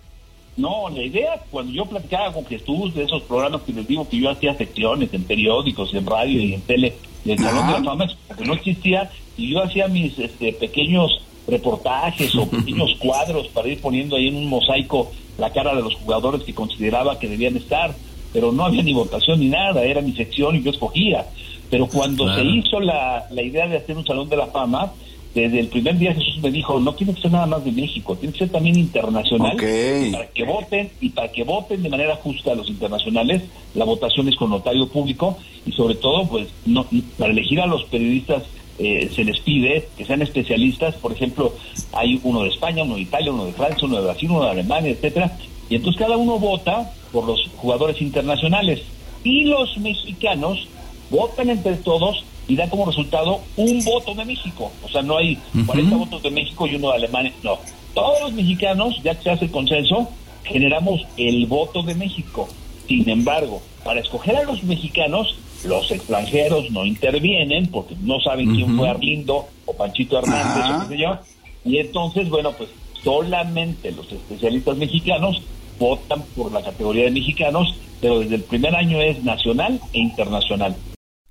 No, 0.59 0.89
la 0.89 1.01
idea, 1.01 1.41
cuando 1.49 1.71
yo 1.71 1.85
platicaba 1.85 2.33
con 2.33 2.45
Jesús 2.45 2.93
de 2.93 3.03
esos 3.03 3.23
programas 3.23 3.61
que 3.61 3.71
les 3.71 3.87
digo 3.87 4.07
que 4.09 4.19
yo 4.19 4.29
hacía 4.29 4.53
secciones 4.55 5.13
en 5.13 5.23
periódicos, 5.23 5.93
en 5.93 6.05
radio 6.05 6.41
y 6.41 6.53
en 6.53 6.61
tele, 6.61 6.95
del 7.23 7.39
Salón 7.39 7.67
de 7.67 7.73
la 7.73 7.83
Fama, 7.83 8.07
que 8.37 8.45
no 8.45 8.53
existía, 8.53 9.09
y 9.37 9.51
yo 9.51 9.63
hacía 9.63 9.87
mis 9.87 10.19
este, 10.19 10.51
pequeños 10.51 11.21
reportajes 11.47 12.35
o 12.35 12.45
pequeños 12.49 12.93
cuadros 12.99 13.47
para 13.47 13.69
ir 13.69 13.79
poniendo 13.79 14.17
ahí 14.17 14.27
en 14.27 14.35
un 14.35 14.47
mosaico 14.47 15.09
la 15.37 15.49
cara 15.53 15.73
de 15.73 15.81
los 15.81 15.95
jugadores 15.95 16.43
que 16.43 16.53
consideraba 16.53 17.17
que 17.19 17.29
debían 17.29 17.55
estar, 17.55 17.95
pero 18.33 18.51
no 18.51 18.65
había 18.65 18.83
ni 18.83 18.91
votación 18.91 19.39
ni 19.39 19.47
nada, 19.47 19.85
era 19.85 20.01
mi 20.01 20.11
sección 20.11 20.57
y 20.57 20.61
yo 20.61 20.71
escogía. 20.71 21.25
Pero 21.69 21.87
cuando 21.87 22.35
se 22.35 22.43
hizo 22.43 22.81
la, 22.81 23.27
la 23.31 23.41
idea 23.41 23.65
de 23.65 23.77
hacer 23.77 23.95
un 23.95 24.05
Salón 24.05 24.27
de 24.27 24.35
la 24.35 24.47
Fama, 24.47 24.91
desde 25.33 25.59
el 25.59 25.67
primer 25.67 25.97
día 25.97 26.13
Jesús 26.13 26.39
me 26.41 26.49
dijo, 26.49 26.79
no 26.79 26.93
tiene 26.95 27.13
que 27.13 27.21
ser 27.21 27.31
nada 27.31 27.45
más 27.45 27.63
de 27.63 27.71
México, 27.71 28.15
tiene 28.15 28.33
que 28.33 28.39
ser 28.39 28.49
también 28.49 28.77
internacional. 28.77 29.55
Para 29.55 30.27
que 30.27 30.43
voten 30.43 30.89
y 30.99 31.09
para 31.09 31.31
que 31.31 31.43
voten 31.43 31.83
de 31.83 31.89
manera 31.89 32.15
justa 32.15 32.51
a 32.51 32.55
los 32.55 32.69
internacionales, 32.69 33.43
la 33.75 33.85
votación 33.85 34.27
es 34.27 34.35
con 34.35 34.49
notario 34.49 34.87
público 34.87 35.37
y 35.65 35.71
sobre 35.71 35.95
todo, 35.95 36.27
pues, 36.27 36.47
no, 36.65 36.85
para 37.17 37.31
elegir 37.31 37.61
a 37.61 37.67
los 37.67 37.83
periodistas 37.85 38.43
eh, 38.79 39.09
se 39.13 39.23
les 39.23 39.39
pide 39.41 39.87
que 39.97 40.05
sean 40.05 40.21
especialistas. 40.21 40.95
Por 40.95 41.11
ejemplo, 41.11 41.53
hay 41.93 42.19
uno 42.23 42.43
de 42.43 42.49
España, 42.49 42.83
uno 42.83 42.95
de 42.95 43.01
Italia, 43.01 43.31
uno 43.31 43.45
de 43.45 43.53
Francia, 43.53 43.87
uno 43.87 43.97
de 43.97 44.03
Brasil, 44.05 44.31
uno 44.31 44.45
de 44.45 44.51
Alemania, 44.51 44.91
etcétera. 44.91 45.37
Y 45.69 45.75
entonces 45.75 45.99
cada 45.99 46.17
uno 46.17 46.39
vota 46.39 46.91
por 47.11 47.25
los 47.25 47.47
jugadores 47.57 48.01
internacionales 48.01 48.81
y 49.23 49.43
los 49.43 49.77
mexicanos 49.77 50.67
votan 51.09 51.49
entre 51.49 51.75
todos 51.75 52.23
y 52.49 52.55
da 52.55 52.67
como 52.67 52.85
resultado 52.85 53.41
un 53.55 53.81
voto 53.85 54.15
de 54.15 54.25
México. 54.25 54.71
O 54.83 54.89
sea, 54.89 55.03
no 55.03 55.17
hay 55.17 55.37
40 55.67 55.95
votos 55.95 56.23
de 56.23 56.31
México 56.31 56.67
y 56.67 56.75
uno 56.75 56.89
de 56.89 56.95
Alemania. 56.95 57.31
No. 57.43 57.59
Todos 57.93 58.21
los 58.21 58.33
mexicanos, 58.33 58.99
ya 59.03 59.15
que 59.15 59.23
se 59.23 59.29
hace 59.29 59.45
el 59.45 59.51
consenso, 59.51 60.09
generamos 60.43 61.05
el 61.15 61.45
voto 61.45 61.83
de 61.83 61.93
México. 61.93 62.49
Sin 62.87 63.07
embargo, 63.07 63.61
para 63.83 63.99
escoger 63.99 64.35
a 64.35 64.43
los 64.43 64.63
mexicanos, 64.63 65.37
los 65.63 65.91
extranjeros 65.91 66.71
no 66.71 66.85
intervienen 66.85 67.67
porque 67.67 67.95
no 68.01 68.19
saben 68.19 68.55
quién 68.55 68.75
fue 68.75 68.89
Arlindo 68.89 69.45
o 69.65 69.73
Panchito 69.73 70.17
Hernández 70.17 70.65
o 70.65 70.89
qué 70.89 70.95
sé 70.95 71.01
yo. 71.01 71.17
Y 71.65 71.77
entonces, 71.77 72.29
bueno, 72.29 72.51
pues 72.53 72.71
solamente 73.03 73.91
los 73.91 74.11
especialistas 74.11 74.75
mexicanos 74.75 75.39
votan 75.77 76.23
por 76.35 76.51
la 76.51 76.63
categoría 76.63 77.03
de 77.05 77.11
mexicanos, 77.11 77.75
pero 78.01 78.19
desde 78.19 78.35
el 78.35 78.43
primer 78.43 78.75
año 78.75 78.99
es 79.01 79.23
nacional 79.23 79.79
e 79.93 79.99
internacional 79.99 80.75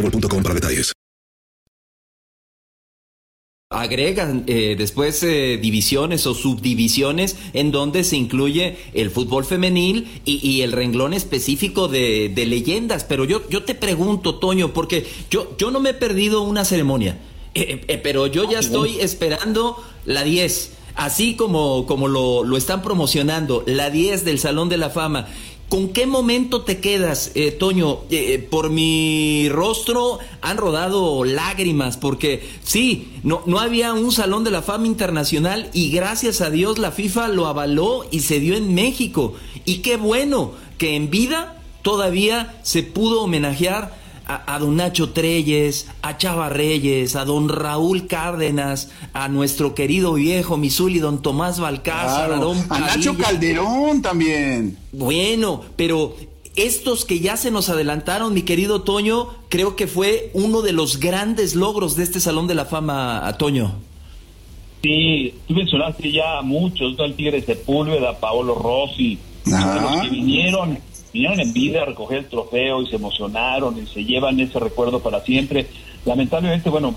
boostmobile.com 0.00 0.42
para 0.42 0.54
detalles. 0.54 0.92
Agregan 3.72 4.42
eh, 4.48 4.74
después 4.76 5.22
eh, 5.22 5.56
divisiones 5.62 6.26
o 6.26 6.34
subdivisiones 6.34 7.36
en 7.52 7.70
donde 7.70 8.02
se 8.02 8.16
incluye 8.16 8.76
el 8.94 9.12
fútbol 9.12 9.44
femenil 9.44 10.08
y, 10.24 10.44
y 10.44 10.62
el 10.62 10.72
renglón 10.72 11.14
específico 11.14 11.86
de, 11.86 12.32
de, 12.34 12.46
leyendas. 12.46 13.04
Pero 13.04 13.24
yo, 13.24 13.48
yo 13.48 13.62
te 13.62 13.76
pregunto, 13.76 14.34
Toño, 14.40 14.72
porque 14.72 15.06
yo, 15.30 15.56
yo 15.56 15.70
no 15.70 15.78
me 15.78 15.90
he 15.90 15.94
perdido 15.94 16.42
una 16.42 16.64
ceremonia, 16.64 17.20
eh, 17.54 18.00
pero 18.02 18.26
yo 18.26 18.50
ya 18.50 18.58
estoy 18.58 18.98
esperando 18.98 19.76
la 20.04 20.24
10, 20.24 20.72
así 20.96 21.36
como, 21.36 21.86
como 21.86 22.08
lo, 22.08 22.42
lo 22.42 22.56
están 22.56 22.82
promocionando, 22.82 23.62
la 23.68 23.88
10 23.90 24.24
del 24.24 24.40
Salón 24.40 24.68
de 24.68 24.78
la 24.78 24.90
Fama. 24.90 25.28
¿Con 25.70 25.90
qué 25.90 26.04
momento 26.04 26.62
te 26.62 26.80
quedas, 26.80 27.30
eh, 27.36 27.52
Toño? 27.52 28.00
Eh, 28.10 28.44
por 28.50 28.70
mi 28.70 29.48
rostro 29.50 30.18
han 30.42 30.56
rodado 30.56 31.24
lágrimas, 31.24 31.96
porque 31.96 32.42
sí, 32.64 33.12
no, 33.22 33.42
no 33.46 33.60
había 33.60 33.92
un 33.92 34.10
Salón 34.10 34.42
de 34.42 34.50
la 34.50 34.62
Fama 34.62 34.88
Internacional 34.88 35.70
y 35.72 35.92
gracias 35.92 36.40
a 36.40 36.50
Dios 36.50 36.78
la 36.78 36.90
FIFA 36.90 37.28
lo 37.28 37.46
avaló 37.46 38.04
y 38.10 38.18
se 38.20 38.40
dio 38.40 38.56
en 38.56 38.74
México. 38.74 39.34
Y 39.64 39.76
qué 39.76 39.96
bueno 39.96 40.54
que 40.76 40.96
en 40.96 41.08
vida 41.08 41.62
todavía 41.82 42.58
se 42.64 42.82
pudo 42.82 43.22
homenajear 43.22 43.99
a, 44.34 44.58
don 44.58 44.76
Nacho 44.76 45.10
Treyes, 45.10 45.88
a 46.02 46.16
Chava 46.16 46.48
Reyes, 46.48 47.16
a 47.16 47.24
don 47.24 47.48
Raúl 47.48 48.06
Cárdenas, 48.06 48.90
a 49.12 49.28
nuestro 49.28 49.74
querido 49.74 50.14
viejo 50.14 50.56
Misuli, 50.56 50.98
don 50.98 51.22
Tomás 51.22 51.58
Balcázar, 51.58 52.32
a 52.32 52.36
don 52.36 52.56
a 52.68 52.78
Nacho 52.78 53.16
Calderón 53.16 54.02
también. 54.02 54.76
Bueno, 54.92 55.62
pero 55.76 56.16
estos 56.56 57.04
que 57.04 57.20
ya 57.20 57.36
se 57.36 57.50
nos 57.50 57.68
adelantaron, 57.68 58.34
mi 58.34 58.42
querido 58.42 58.82
Toño, 58.82 59.28
creo 59.48 59.76
que 59.76 59.86
fue 59.86 60.30
uno 60.34 60.62
de 60.62 60.72
los 60.72 61.00
grandes 61.00 61.54
logros 61.54 61.96
de 61.96 62.04
este 62.04 62.20
Salón 62.20 62.46
de 62.46 62.54
la 62.54 62.64
Fama, 62.66 63.26
a 63.26 63.36
Toño. 63.38 63.74
Sí, 64.82 65.34
tú 65.46 65.54
mencionaste 65.54 66.10
ya 66.10 66.38
a 66.38 66.42
muchos, 66.42 66.96
¿no? 66.96 67.04
El 67.04 67.14
Tigre 67.14 67.42
Sepúlveda, 67.42 68.18
Paolo 68.18 68.54
Rossi, 68.54 69.18
los 69.44 70.02
que 70.02 70.08
vinieron, 70.08 70.78
vinieron 71.12 71.40
en 71.40 71.52
vida 71.52 71.82
a 71.82 71.84
recoger 71.86 72.18
el 72.18 72.28
trofeo 72.28 72.82
y 72.82 72.86
se 72.86 72.96
emocionaron 72.96 73.78
y 73.82 73.86
se 73.86 74.04
llevan 74.04 74.40
ese 74.40 74.58
recuerdo 74.58 75.00
para 75.00 75.20
siempre. 75.20 75.66
Lamentablemente, 76.04 76.70
bueno, 76.70 76.94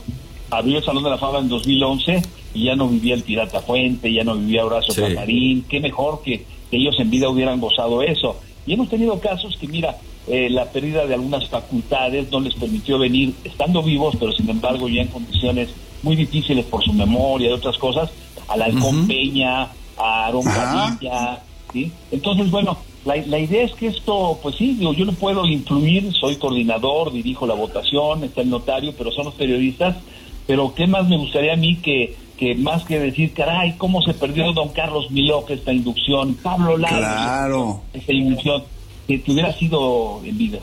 abrió 0.49 0.77
el 0.77 0.83
Salón 0.83 1.03
de 1.03 1.09
la 1.09 1.17
Fama 1.17 1.39
en 1.39 1.49
2011 1.49 2.21
y 2.53 2.65
ya 2.65 2.75
no 2.75 2.87
vivía 2.87 3.15
el 3.15 3.23
Pirata 3.23 3.59
Fuente, 3.61 4.11
ya 4.13 4.23
no 4.23 4.35
vivía 4.35 4.65
Horacio 4.65 4.93
sí. 4.93 5.63
Qué 5.67 5.79
mejor 5.79 6.21
que, 6.23 6.45
que 6.69 6.77
ellos 6.77 6.95
en 6.99 7.09
vida 7.09 7.29
hubieran 7.29 7.59
gozado 7.59 8.01
eso. 8.01 8.39
Y 8.65 8.73
hemos 8.73 8.89
tenido 8.89 9.19
casos 9.19 9.57
que, 9.59 9.67
mira, 9.67 9.97
eh, 10.27 10.49
la 10.49 10.65
pérdida 10.65 11.05
de 11.05 11.15
algunas 11.15 11.49
facultades 11.49 12.31
no 12.31 12.39
les 12.39 12.53
permitió 12.55 12.97
venir 12.97 13.33
estando 13.43 13.83
vivos, 13.83 14.15
pero 14.17 14.31
sin 14.31 14.49
embargo 14.49 14.87
ya 14.87 15.01
en 15.01 15.09
condiciones 15.09 15.69
muy 16.01 16.15
difíciles 16.15 16.65
por 16.65 16.83
su 16.83 16.93
memoria 16.93 17.49
y 17.49 17.53
otras 17.53 17.77
cosas, 17.77 18.09
a 18.47 18.55
la 18.55 18.65
Halcón 18.65 19.07
Peña, 19.07 19.63
a 19.97 20.27
Aaron 20.27 20.45
Padilla, 20.45 21.41
¿sí? 21.73 21.91
Entonces, 22.11 22.49
bueno, 22.51 22.77
la, 23.03 23.17
la, 23.17 23.39
idea 23.39 23.63
es 23.63 23.73
que 23.73 23.87
esto, 23.87 24.39
pues 24.41 24.55
sí, 24.55 24.75
digo, 24.75 24.93
yo 24.93 25.05
no 25.05 25.13
puedo 25.13 25.45
influir, 25.45 26.13
soy 26.13 26.37
coordinador, 26.37 27.11
dirijo 27.11 27.45
la 27.45 27.53
votación, 27.55 28.23
está 28.23 28.41
el 28.41 28.49
notario, 28.49 28.93
pero 28.97 29.11
son 29.11 29.25
los 29.25 29.33
periodistas, 29.33 29.97
pero 30.47 30.73
¿qué 30.73 30.87
más 30.87 31.09
me 31.09 31.17
gustaría 31.17 31.53
a 31.53 31.57
mí 31.57 31.77
que, 31.77 32.15
que 32.37 32.55
más 32.55 32.83
que 32.83 32.99
decir, 32.99 33.33
caray, 33.33 33.75
cómo 33.77 34.01
se 34.01 34.13
perdió 34.13 34.53
don 34.53 34.69
Carlos 34.69 35.11
Miló, 35.11 35.45
que 35.45 35.55
esta 35.55 35.73
inducción, 35.73 36.35
Pablo 36.35 36.77
Lara, 36.77 36.97
claro. 36.97 37.81
esta 37.93 38.13
inducción, 38.13 38.63
que, 39.07 39.21
que 39.21 39.31
hubiera 39.31 39.51
sido 39.53 40.21
en 40.23 40.37
vida. 40.37 40.59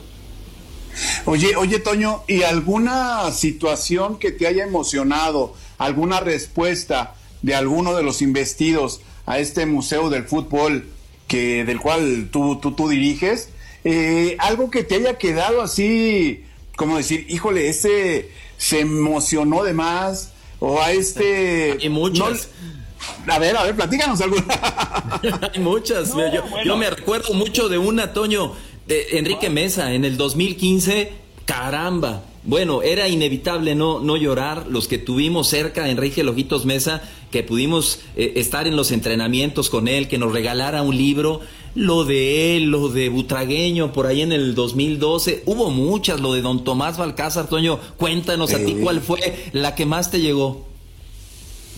Oye, 1.25 1.55
oye, 1.55 1.79
Toño, 1.79 2.23
¿y 2.27 2.43
alguna 2.43 3.31
situación 3.31 4.17
que 4.17 4.31
te 4.31 4.47
haya 4.47 4.63
emocionado, 4.63 5.53
alguna 5.77 6.19
respuesta 6.19 7.15
de 7.41 7.55
alguno 7.55 7.95
de 7.95 8.03
los 8.03 8.21
investidos 8.21 9.01
a 9.25 9.39
este 9.39 9.65
Museo 9.65 10.09
del 10.09 10.23
Fútbol 10.23 10.85
que, 11.31 11.63
del 11.63 11.79
cual 11.79 12.27
tú, 12.29 12.57
tú, 12.57 12.73
tú 12.73 12.89
diriges? 12.89 13.51
Eh, 13.85 14.35
algo 14.37 14.69
que 14.69 14.83
te 14.83 14.95
haya 14.95 15.17
quedado 15.17 15.61
así, 15.61 16.43
como 16.75 16.97
decir, 16.97 17.25
híjole, 17.29 17.69
ese 17.69 18.29
se 18.57 18.81
emocionó 18.81 19.63
de 19.63 19.73
más, 19.73 20.33
o 20.59 20.81
a 20.81 20.91
este... 20.91 21.77
Y 21.79 21.87
muchas. 21.87 22.49
No, 23.25 23.33
a 23.33 23.39
ver, 23.39 23.55
a 23.55 23.63
ver, 23.63 23.75
platícanos 23.75 24.19
alguna. 24.19 24.45
Hay 25.53 25.61
muchas. 25.61 26.13
No, 26.13 26.31
yo, 26.33 26.43
bueno. 26.43 26.65
yo, 26.65 26.77
me 26.77 26.89
recuerdo 26.89 27.33
mucho 27.33 27.69
de 27.69 27.77
una, 27.77 28.11
Toño, 28.11 28.53
de 28.85 29.17
Enrique 29.17 29.49
Mesa, 29.49 29.93
en 29.93 30.03
el 30.03 30.17
2015, 30.17 31.13
caramba. 31.45 32.23
Bueno, 32.43 32.81
era 32.81 33.07
inevitable 33.07 33.75
no, 33.75 33.99
no 33.99 34.17
llorar. 34.17 34.67
Los 34.67 34.87
que 34.87 34.97
tuvimos 34.97 35.47
cerca 35.47 35.83
a 35.83 35.89
Enrique 35.89 36.23
Lojitos 36.23 36.65
Mesa, 36.65 37.03
que 37.29 37.43
pudimos 37.43 38.01
eh, 38.15 38.33
estar 38.37 38.67
en 38.67 38.75
los 38.75 38.91
entrenamientos 38.91 39.69
con 39.69 39.87
él, 39.87 40.07
que 40.07 40.17
nos 40.17 40.33
regalara 40.33 40.81
un 40.81 40.97
libro, 40.97 41.41
lo 41.75 42.03
de 42.03 42.57
él, 42.57 42.65
lo 42.65 42.89
de 42.89 43.09
Butragueño, 43.09 43.93
por 43.93 44.07
ahí 44.07 44.21
en 44.21 44.31
el 44.31 44.55
2012, 44.55 45.43
hubo 45.45 45.69
muchas, 45.69 46.19
lo 46.19 46.33
de 46.33 46.41
don 46.41 46.63
Tomás 46.63 46.97
Balcázar, 46.97 47.47
Toño, 47.47 47.79
cuéntanos 47.97 48.53
a 48.53 48.63
ti 48.63 48.75
cuál 48.81 49.01
fue 49.01 49.19
la 49.53 49.75
que 49.75 49.85
más 49.85 50.11
te 50.11 50.19
llegó. 50.19 50.65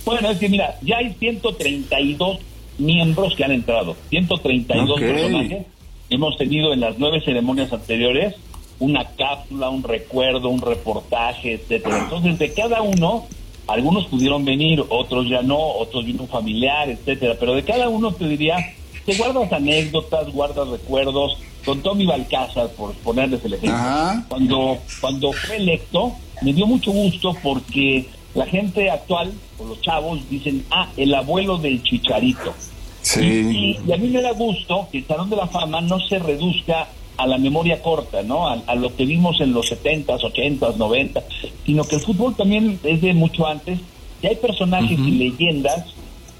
Bueno, 0.06 0.32
es 0.32 0.38
que 0.38 0.50
mira, 0.50 0.78
ya 0.82 0.98
hay 0.98 1.14
132 1.14 2.40
miembros 2.78 3.36
que 3.36 3.44
han 3.44 3.52
entrado, 3.52 3.96
132 4.10 4.90
okay. 4.90 5.14
personajes. 5.14 5.66
Hemos 6.10 6.38
tenido 6.38 6.74
en 6.74 6.80
las 6.80 6.98
nueve 7.00 7.22
ceremonias 7.22 7.72
anteriores 7.72 8.36
una 8.84 9.06
cápsula, 9.06 9.70
un 9.70 9.82
recuerdo, 9.82 10.50
un 10.50 10.62
reportaje, 10.62 11.54
etcétera. 11.54 12.00
Entonces, 12.00 12.38
de 12.38 12.54
cada 12.54 12.82
uno, 12.82 13.26
algunos 13.68 14.08
pudieron 14.08 14.44
venir, 14.44 14.84
otros 14.90 15.30
ya 15.30 15.42
no, 15.42 15.58
otros 15.58 16.06
vino 16.06 16.24
un 16.24 16.28
familiar, 16.28 16.90
etcétera. 16.90 17.38
Pero 17.40 17.56
de 17.56 17.64
cada 17.64 17.88
uno 17.88 18.12
te 18.12 18.28
diría, 18.28 18.58
te 19.06 19.16
guardas 19.16 19.52
anécdotas, 19.54 20.32
guardas 20.32 20.68
recuerdos. 20.68 21.38
Con 21.64 21.82
Tommy 21.82 22.06
Balcázar, 22.06 22.68
por 22.72 22.92
ponerles 22.96 23.46
el 23.46 23.54
ejemplo, 23.54 23.78
Ajá. 23.78 24.26
cuando 24.28 24.78
cuando 25.00 25.32
fue 25.32 25.56
electo, 25.56 26.12
me 26.42 26.52
dio 26.52 26.68
mucho 26.68 26.92
gusto 26.92 27.34
porque 27.42 28.06
la 28.36 28.46
gente 28.46 28.92
actual, 28.92 29.32
o 29.58 29.66
los 29.68 29.80
chavos, 29.80 30.20
dicen, 30.30 30.66
ah, 30.72 30.90
el 30.98 31.16
abuelo 31.16 31.58
del 31.58 31.82
chicharito. 31.82 32.54
Sí. 33.02 33.22
Y, 33.22 33.90
y, 33.90 33.94
a 33.94 33.98
mí 33.98 34.10
me 34.10 34.22
da 34.22 34.34
gusto 34.34 34.90
que 34.92 34.98
el 34.98 35.08
Salón 35.08 35.30
de 35.30 35.38
la 35.38 35.48
Fama 35.48 35.80
no 35.80 36.02
se 36.02 36.20
reduzca 36.20 36.90
a 37.18 37.28
la 37.28 37.38
memoria 37.38 37.82
corta, 37.82 38.24
¿no? 38.24 38.48
A, 38.48 38.62
a 38.68 38.76
lo 38.76 38.96
que 38.96 39.06
vimos 39.06 39.40
en 39.42 39.54
los 39.54 39.72
70s, 39.72 40.22
80s, 40.22 40.76
90 40.76 41.24
sino 41.66 41.84
que 41.86 41.96
el 41.96 42.02
fútbol 42.02 42.36
también 42.36 42.80
es 42.84 43.02
de 43.02 43.14
mucho 43.14 43.48
antes. 43.48 43.80
Y 44.22 44.28
hay 44.28 44.36
personajes 44.36 44.98
uh 44.98 45.02
-huh. 45.02 45.08
y 45.08 45.12
leyendas, 45.12 45.86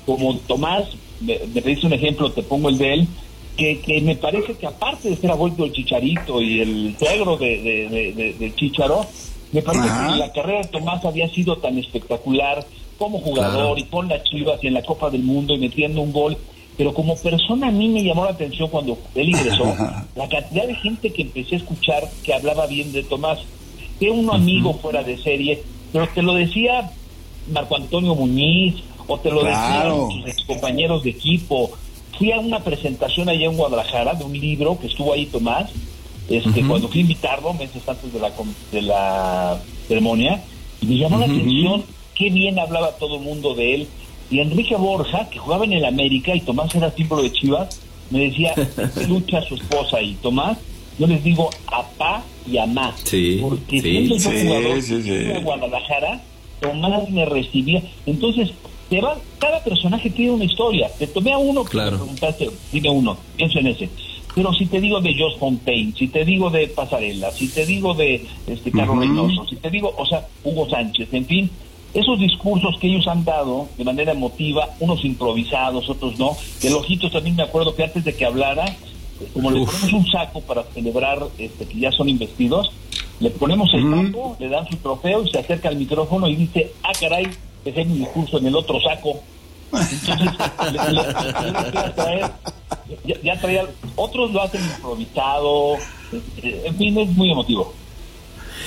como 0.06 0.36
Tomás, 0.38 0.86
me, 1.20 1.40
me 1.54 1.62
dice 1.62 1.88
un 1.88 1.94
ejemplo, 1.94 2.32
te 2.32 2.44
pongo 2.44 2.70
el 2.70 2.78
de 2.78 2.94
él, 2.94 3.08
que, 3.58 3.80
que, 3.80 4.02
me 4.02 4.16
parece 4.16 4.56
que 4.56 4.66
aparte 4.66 5.10
de 5.10 5.16
ser 5.16 5.32
abuelo 5.32 5.56
del 5.58 5.72
Chicharito 5.72 6.42
y 6.42 6.62
el 6.62 6.96
suegro 6.98 7.38
de, 7.38 7.62
de, 7.62 7.90
de, 7.90 8.14
de, 8.14 8.34
de 8.34 8.56
Chicharo, 8.56 9.06
me 9.52 9.62
parece 9.62 9.86
Ajá. 9.88 10.14
que 10.14 10.20
la 10.20 10.32
carrera 10.32 10.62
de 10.62 10.68
Tomás 10.70 11.06
había 11.06 11.30
sido 11.30 11.58
tan 11.58 11.78
espectacular 11.78 12.66
como 12.98 13.20
jugador 13.20 13.76
claro. 13.76 13.78
y 13.78 13.84
con 13.84 14.08
las 14.08 14.24
Chivas 14.24 14.64
y 14.64 14.68
en 14.68 14.74
la 14.74 14.82
Copa 14.82 15.10
del 15.10 15.24
Mundo 15.24 15.54
y 15.54 15.60
metiendo 15.60 16.02
un 16.02 16.12
gol. 16.12 16.38
Pero 16.78 16.94
como 16.94 17.16
persona 17.16 17.68
a 17.68 17.72
mí 17.72 17.88
me 17.88 18.04
llamó 18.04 18.26
la 18.26 18.32
atención 18.32 18.70
cuando 18.70 18.98
él 19.16 19.30
ingresó, 19.30 19.66
la 20.16 20.28
cantidad 20.28 20.68
de 20.68 20.76
gente 20.76 21.12
que 21.12 21.22
empecé 21.22 21.56
a 21.56 21.58
escuchar 21.60 22.10
que 22.24 22.34
hablaba 22.34 22.66
bien 22.68 22.92
de 22.92 23.04
Tomás, 23.04 23.40
que 24.00 24.10
un 24.10 24.30
amigo 24.30 24.74
fuera 24.76 25.04
de 25.04 25.18
serie, 25.18 25.64
pero 25.92 26.08
te 26.10 26.22
lo 26.22 26.34
decía 26.34 26.92
Marco 27.52 27.76
Antonio 27.76 28.16
Muñiz 28.16 28.76
o 29.08 29.20
te 29.20 29.30
lo 29.30 29.42
claro. 29.42 30.08
decían 30.08 30.24
tus 30.24 30.32
ex 30.32 30.46
compañeros 30.46 31.04
de 31.04 31.12
equipo. 31.12 31.72
Fui 32.18 32.32
a 32.32 32.40
una 32.40 32.60
presentación 32.60 33.30
allá 33.30 33.46
en 33.46 33.58
Guadalajara 33.58 34.14
de 34.14 34.24
un 34.24 34.34
libro 34.34 34.78
que 34.80 34.88
estuvo 34.88 35.14
ahí 35.14 35.26
Tomás, 35.26 35.72
este, 36.30 36.50
uh 36.50 36.54
-huh. 36.54 36.68
cuando 36.68 36.88
fui 36.88 37.00
a 37.00 37.02
invitarlo 37.02 37.54
meses 37.54 37.82
antes 37.88 38.14
de 38.14 38.20
la, 38.20 38.32
de 38.72 38.82
la 38.82 39.60
ceremonia, 39.88 40.42
y 40.82 40.86
me 40.86 40.98
llamó 40.98 41.18
uh 41.18 41.22
-huh. 41.22 41.28
la 41.28 41.34
atención 41.34 41.84
qué 42.16 42.30
bien 42.30 42.60
hablaba 42.60 42.92
todo 42.98 43.16
el 43.18 43.22
mundo 43.22 43.54
de 43.56 43.76
él. 43.76 43.88
Y 44.34 44.40
Enrique 44.40 44.76
Borja, 44.76 45.30
que 45.30 45.38
jugaba 45.38 45.64
en 45.64 45.74
el 45.74 45.86
América 45.86 46.34
y 46.34 46.42
Tomás 46.42 46.74
era 46.74 46.90
símbolo 46.90 47.22
de 47.22 47.32
Chivas, 47.32 47.80
me 48.10 48.22
decía, 48.22 48.56
lucha 49.08 49.44
su 49.44 49.54
esposa 49.54 50.02
y 50.02 50.16
Tomás, 50.16 50.58
yo 50.98 51.06
les 51.06 51.24
digo 51.24 51.52
a 51.68 51.84
pa 51.84 52.24
y 52.50 52.58
a 52.58 52.66
ma. 52.66 52.96
Sí, 53.04 53.38
porque 53.40 53.80
sí, 53.80 54.08
yo 54.08 54.16
jugador 54.16 54.82
sí, 54.82 55.04
sí. 55.04 55.10
de 55.10 55.40
Guadalajara, 55.40 56.20
Tomás 56.60 57.08
me 57.12 57.26
recibía. 57.26 57.84
Entonces, 58.08 58.50
te 58.90 59.02
va, 59.02 59.20
cada 59.38 59.64
personaje 59.64 60.10
tiene 60.10 60.32
una 60.32 60.46
historia. 60.46 60.90
Te 60.98 61.06
tomé 61.06 61.32
a 61.32 61.38
uno 61.38 61.64
que 61.64 61.70
claro. 61.70 61.92
me 61.92 61.98
preguntaste, 61.98 62.50
dime 62.72 62.90
uno, 62.90 63.16
pienso 63.38 63.60
en 63.60 63.68
ese. 63.68 63.88
Pero 64.34 64.52
si 64.54 64.66
te 64.66 64.82
digo 64.82 65.00
de 65.00 65.14
Josh 65.14 65.38
Fontaine, 65.38 65.94
si 65.96 66.08
te 66.08 66.26
digo 66.26 66.50
de 66.50 66.66
Pasarela, 66.70 67.30
si 67.30 67.50
te 67.50 67.68
digo 67.68 67.94
de 67.94 68.26
este 68.48 68.72
Carlos 68.72 68.96
uh 68.96 69.00
-huh. 69.00 69.02
Reynoso, 69.02 69.48
si 69.48 69.58
te 69.58 69.70
digo, 69.70 69.94
o 69.96 70.08
sea, 70.08 70.28
Hugo 70.44 70.68
Sánchez, 70.68 71.10
en 71.14 71.26
fin, 71.28 71.52
esos 71.94 72.20
discursos 72.20 72.78
que 72.80 72.88
ellos 72.88 73.08
han 73.08 73.24
dado 73.24 73.68
de 73.78 73.84
manera 73.84 74.14
emotiva, 74.14 74.70
unos 74.80 75.04
improvisados, 75.06 75.90
otros 75.90 76.18
no, 76.18 76.36
el 76.62 76.74
ojito 76.74 77.10
también 77.10 77.36
me 77.36 77.44
acuerdo 77.44 77.76
que 77.76 77.84
antes 77.84 78.04
de 78.04 78.16
que 78.16 78.26
hablara, 78.26 78.66
como 79.34 79.52
le 79.52 79.66
ponemos 79.66 79.94
un 79.94 80.08
saco 80.08 80.42
para 80.42 80.64
celebrar 80.64 81.20
este, 81.38 81.66
que 81.66 81.80
ya 81.80 81.92
son 81.92 82.10
investidos, 82.10 82.72
le 83.20 83.30
ponemos 83.30 83.70
el 83.74 83.84
saco, 83.90 84.36
le 84.40 84.50
dan 84.50 84.68
su 84.68 84.76
trofeo 84.78 85.24
y 85.24 85.30
se 85.30 85.40
acerca 85.40 85.70
al 85.70 85.76
micrófono 85.76 86.28
y 86.28 86.36
dice, 86.36 86.74
ah 86.84 86.92
caray, 87.00 87.28
dejé 87.64 87.86
mi 87.86 88.00
discurso 88.00 88.40
en 88.40 88.48
el 88.48 88.56
otro 88.56 88.82
saco. 88.82 89.22
Entonces, 89.72 90.32
le, 90.72 90.72
le, 90.72 91.72
le, 91.72 91.90
traer, 91.96 92.32
ya, 93.06 93.22
ya 93.24 93.40
traía, 93.40 93.66
otros 93.96 94.32
lo 94.32 94.42
hacen 94.42 94.62
improvisado, 94.64 95.78
en 96.44 96.76
fin, 96.76 96.98
es 96.98 97.10
muy 97.10 97.32
emotivo. 97.32 97.74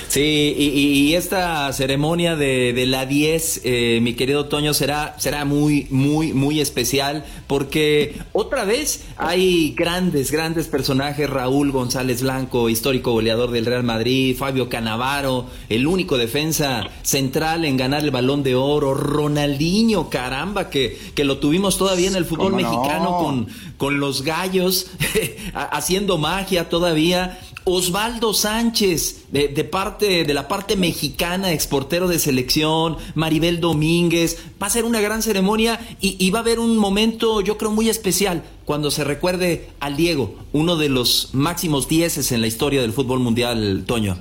Sí, 0.09 0.55
y, 0.57 1.15
esta 1.15 1.71
ceremonia 1.73 2.35
de, 2.35 2.71
de 2.73 2.85
la 2.85 3.05
10, 3.05 3.61
eh, 3.63 3.99
mi 4.01 4.13
querido 4.13 4.45
Toño, 4.45 4.73
será, 4.73 5.15
será 5.19 5.43
muy, 5.43 5.87
muy, 5.89 6.33
muy 6.33 6.61
especial 6.61 7.25
porque 7.47 8.21
otra 8.33 8.65
vez 8.65 9.05
hay 9.15 9.73
grandes, 9.75 10.31
grandes 10.31 10.67
personajes. 10.67 11.29
Raúl 11.29 11.71
González 11.71 12.21
Blanco, 12.21 12.69
histórico 12.69 13.13
goleador 13.13 13.51
del 13.51 13.65
Real 13.65 13.83
Madrid, 13.83 14.35
Fabio 14.37 14.69
Canavaro, 14.69 15.45
el 15.69 15.87
único 15.87 16.17
defensa 16.17 16.83
central 17.01 17.65
en 17.65 17.77
ganar 17.77 18.03
el 18.03 18.11
balón 18.11 18.43
de 18.43 18.55
oro, 18.55 18.93
Ronaldinho, 18.93 20.09
caramba, 20.09 20.69
que, 20.69 20.97
que 21.15 21.23
lo 21.23 21.37
tuvimos 21.37 21.77
todavía 21.77 22.09
en 22.09 22.15
el 22.15 22.25
fútbol 22.25 22.53
mexicano 22.53 23.03
no? 23.03 23.17
con, 23.17 23.47
con 23.77 23.99
los 23.99 24.23
gallos, 24.23 24.87
haciendo 25.53 26.17
magia 26.17 26.69
todavía. 26.69 27.39
Osvaldo 27.69 28.33
Sánchez, 28.33 29.25
de, 29.29 29.49
de, 29.49 29.63
parte, 29.65 30.23
de 30.23 30.33
la 30.33 30.47
parte 30.47 30.77
mexicana, 30.77 31.51
exportero 31.51 32.07
de 32.07 32.17
selección, 32.17 32.95
Maribel 33.13 33.59
Domínguez. 33.59 34.37
Va 34.61 34.67
a 34.67 34.69
ser 34.69 34.85
una 34.85 35.01
gran 35.01 35.21
ceremonia 35.21 35.77
y, 35.99 36.15
y, 36.17 36.31
va 36.31 36.39
a 36.39 36.41
haber 36.43 36.59
un 36.59 36.77
momento, 36.77 37.36
yo 37.41 37.57
creo, 37.57 37.71
muy 37.71 37.89
especial 37.89 38.43
cuando 38.65 38.91
se 38.91 39.03
recuerde 39.03 39.69
al 39.79 39.97
Diego, 39.97 40.35
uno 40.53 40.75
de 40.75 40.89
los 40.89 41.29
máximos 41.33 41.87
dieces 41.87 42.31
en 42.31 42.41
la 42.41 42.47
historia 42.47 42.81
del 42.81 42.93
fútbol 42.93 43.19
mundial, 43.19 43.83
Toño. 43.85 44.17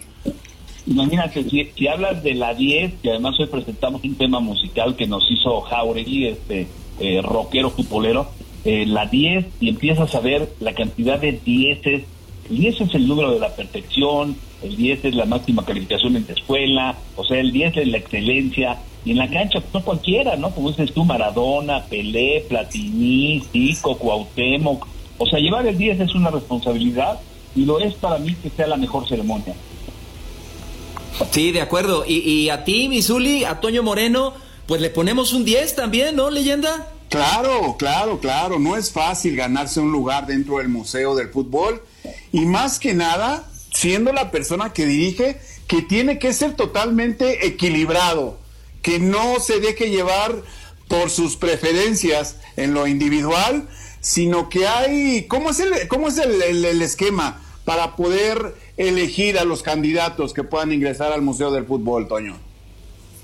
Imagínate, 0.87 1.44
si, 1.48 1.88
hablas 1.88 2.22
de 2.22 2.35
la 2.35 2.55
10, 2.55 2.94
que 3.02 3.11
además 3.11 3.38
hoy 3.40 3.46
presentamos 3.46 4.05
un 4.05 4.14
tema 4.14 4.38
musical 4.38 4.94
que 4.94 5.07
nos 5.07 5.29
hizo 5.31 5.61
Jauregui, 5.62 6.26
este 6.29 6.68
eh, 7.00 7.20
rockero 7.22 7.70
futbolero, 7.70 8.29
eh, 8.64 8.87
la 8.87 9.07
10, 9.07 9.46
y 9.61 9.68
empiezas 9.68 10.14
a 10.14 10.20
ver 10.20 10.48
la 10.61 10.74
cantidad 10.74 11.18
de 11.18 11.33
10 11.44 11.87
el 11.87 12.05
10 12.48 12.81
es 12.81 12.94
el 12.94 13.09
número 13.09 13.33
de 13.33 13.40
la 13.40 13.55
perfección, 13.55 14.37
el 14.62 14.76
10 14.76 15.04
es 15.04 15.14
la 15.14 15.24
máxima 15.24 15.64
calificación 15.64 16.16
en 16.16 16.26
la 16.26 16.34
escuela, 16.34 16.96
o 17.16 17.24
sea, 17.24 17.38
el 17.40 17.52
10 17.52 17.76
es 17.76 17.88
la 17.88 17.98
excelencia, 17.98 18.78
y 19.04 19.12
en 19.12 19.18
la 19.18 19.30
cancha, 19.30 19.60
pues, 19.60 19.74
no 19.74 19.82
cualquiera, 19.82 20.36
¿no? 20.36 20.50
Como 20.50 20.70
dices 20.70 20.92
tú, 20.92 21.04
Maradona, 21.04 21.84
Pelé, 21.84 22.44
Platini, 22.48 23.42
Zico, 23.52 23.96
Cuauhtémoc, 23.98 24.86
o 25.18 25.26
sea, 25.26 25.38
llevar 25.38 25.66
el 25.66 25.78
10 25.78 26.00
es 26.00 26.14
una 26.14 26.30
responsabilidad, 26.30 27.20
y 27.54 27.64
lo 27.64 27.78
es 27.80 27.94
para 27.94 28.18
mí 28.18 28.34
que 28.34 28.50
sea 28.50 28.66
la 28.66 28.76
mejor 28.76 29.08
ceremonia. 29.08 29.54
Sí, 31.30 31.52
de 31.52 31.62
acuerdo. 31.62 32.04
Y, 32.06 32.18
y 32.18 32.50
a 32.50 32.64
ti, 32.64 32.88
Misuli, 32.88 33.44
a 33.44 33.60
Toño 33.60 33.82
Moreno, 33.82 34.34
pues 34.66 34.80
le 34.80 34.90
ponemos 34.90 35.32
un 35.32 35.44
10 35.44 35.74
también, 35.74 36.16
¿no, 36.16 36.30
leyenda? 36.30 36.88
Claro, 37.08 37.76
claro, 37.78 38.18
claro. 38.20 38.58
No 38.58 38.76
es 38.76 38.92
fácil 38.92 39.36
ganarse 39.36 39.80
un 39.80 39.92
lugar 39.92 40.26
dentro 40.26 40.58
del 40.58 40.68
Museo 40.68 41.14
del 41.14 41.28
Fútbol. 41.28 41.82
Y 42.32 42.40
más 42.40 42.78
que 42.78 42.92
nada, 42.92 43.48
siendo 43.76 44.10
la 44.14 44.30
persona 44.30 44.72
que 44.72 44.86
dirige, 44.86 45.38
que 45.66 45.82
tiene 45.82 46.18
que 46.18 46.32
ser 46.32 46.54
totalmente 46.54 47.46
equilibrado, 47.46 48.38
que 48.80 48.98
no 48.98 49.38
se 49.38 49.60
deje 49.60 49.90
llevar 49.90 50.34
por 50.88 51.10
sus 51.10 51.36
preferencias 51.36 52.40
en 52.56 52.72
lo 52.72 52.86
individual, 52.86 53.68
sino 54.00 54.48
que 54.48 54.66
hay, 54.66 55.26
¿cómo 55.28 55.50
es 55.50 55.60
el, 55.60 55.88
cómo 55.88 56.08
es 56.08 56.16
el, 56.16 56.64
esquema 56.80 57.42
para 57.66 57.96
poder 57.96 58.54
elegir 58.78 59.38
a 59.38 59.44
los 59.44 59.62
candidatos 59.62 60.32
que 60.32 60.42
puedan 60.42 60.72
ingresar 60.72 61.12
al 61.12 61.20
Museo 61.20 61.50
del 61.50 61.66
Fútbol, 61.66 62.08
Toño? 62.08 62.38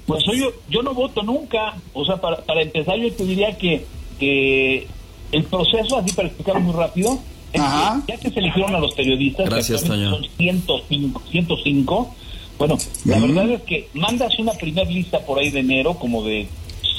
Pues 0.06 0.22
yo, 0.26 0.52
yo 0.68 0.82
no 0.82 0.92
voto 0.92 1.22
nunca. 1.22 1.76
O 1.94 2.04
sea, 2.04 2.20
para, 2.20 2.44
para 2.44 2.60
empezar, 2.60 2.98
yo 2.98 3.10
te 3.10 3.24
diría 3.24 3.56
que, 3.56 3.86
que 4.18 4.86
el 5.30 5.44
proceso, 5.44 5.96
así 5.96 6.12
para 6.12 6.28
explicarlo 6.28 6.60
muy 6.60 6.74
rápido, 6.74 7.18
ya 7.54 8.16
que 8.16 8.30
se 8.30 8.38
eligieron 8.38 8.74
a 8.74 8.78
los 8.78 8.94
periodistas, 8.94 9.48
Gracias, 9.48 9.82
son 9.82 10.24
105, 10.36 11.22
105, 11.30 12.14
bueno, 12.58 12.78
la 13.04 13.18
verdad 13.18 13.50
es 13.50 13.62
que 13.62 13.88
mandas 13.94 14.38
una 14.38 14.52
primera 14.52 14.88
lista 14.88 15.20
por 15.20 15.38
ahí 15.38 15.50
de 15.50 15.60
enero, 15.60 15.94
como 15.94 16.22
de 16.22 16.46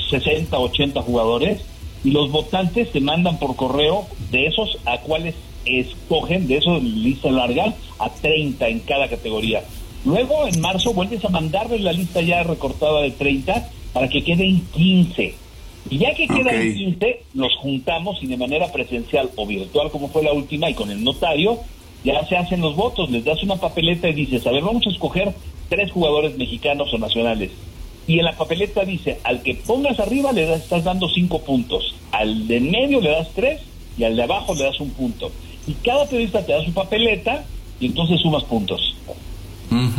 60, 0.09 0.57
80 0.57 1.01
jugadores, 1.01 1.61
y 2.03 2.11
los 2.11 2.31
votantes 2.31 2.91
te 2.91 2.99
mandan 2.99 3.39
por 3.39 3.55
correo 3.55 4.05
de 4.31 4.47
esos 4.47 4.77
a 4.85 4.99
cuáles 4.99 5.35
escogen, 5.65 6.47
de 6.47 6.57
esos 6.57 6.83
lista 6.83 7.31
larga, 7.31 7.73
a 7.99 8.09
30 8.09 8.67
en 8.67 8.79
cada 8.81 9.07
categoría. 9.07 9.63
Luego, 10.05 10.47
en 10.47 10.59
marzo, 10.59 10.93
vuelves 10.93 11.23
a 11.23 11.29
mandarles 11.29 11.81
la 11.81 11.93
lista 11.93 12.21
ya 12.21 12.43
recortada 12.43 13.01
de 13.01 13.11
30 13.11 13.69
para 13.93 14.09
que 14.09 14.23
queden 14.23 14.61
15. 14.73 15.35
Y 15.89 15.97
ya 15.97 16.13
que 16.15 16.27
quedan 16.27 16.55
Ok. 16.55 16.75
15, 16.75 17.23
los 17.33 17.55
juntamos 17.57 18.21
y 18.21 18.27
de 18.27 18.37
manera 18.37 18.71
presencial 18.71 19.29
o 19.35 19.45
virtual, 19.45 19.91
como 19.91 20.07
fue 20.07 20.23
la 20.23 20.33
última, 20.33 20.69
y 20.69 20.73
con 20.73 20.89
el 20.89 21.03
notario, 21.03 21.59
ya 22.03 22.25
se 22.27 22.37
hacen 22.37 22.61
los 22.61 22.75
votos. 22.75 23.09
Les 23.09 23.23
das 23.23 23.43
una 23.43 23.57
papeleta 23.57 24.09
y 24.09 24.13
dices, 24.13 24.45
a 24.47 24.51
ver, 24.51 24.63
vamos 24.63 24.85
a 24.87 24.89
escoger 24.89 25.33
tres 25.69 25.91
jugadores 25.91 26.37
mexicanos 26.37 26.93
o 26.93 26.97
nacionales. 26.97 27.51
Y 28.07 28.19
en 28.19 28.25
la 28.25 28.35
papeleta 28.35 28.83
dice, 28.83 29.19
al 29.23 29.43
que 29.43 29.55
pongas 29.55 29.99
arriba 29.99 30.31
le 30.31 30.45
das, 30.45 30.61
estás 30.61 30.83
dando 30.83 31.07
cinco 31.07 31.39
puntos, 31.39 31.95
al 32.11 32.47
de 32.47 32.57
en 32.57 32.71
medio 32.71 32.99
le 32.99 33.11
das 33.11 33.29
tres 33.33 33.61
y 33.97 34.03
al 34.03 34.15
de 34.15 34.23
abajo 34.23 34.53
le 34.55 34.63
das 34.63 34.79
un 34.79 34.89
punto. 34.89 35.31
Y 35.67 35.73
cada 35.75 36.05
periodista 36.05 36.45
te 36.45 36.51
da 36.51 36.63
su 36.65 36.73
papeleta 36.73 37.45
y 37.79 37.87
entonces 37.87 38.19
sumas 38.19 38.43
puntos. 38.43 38.95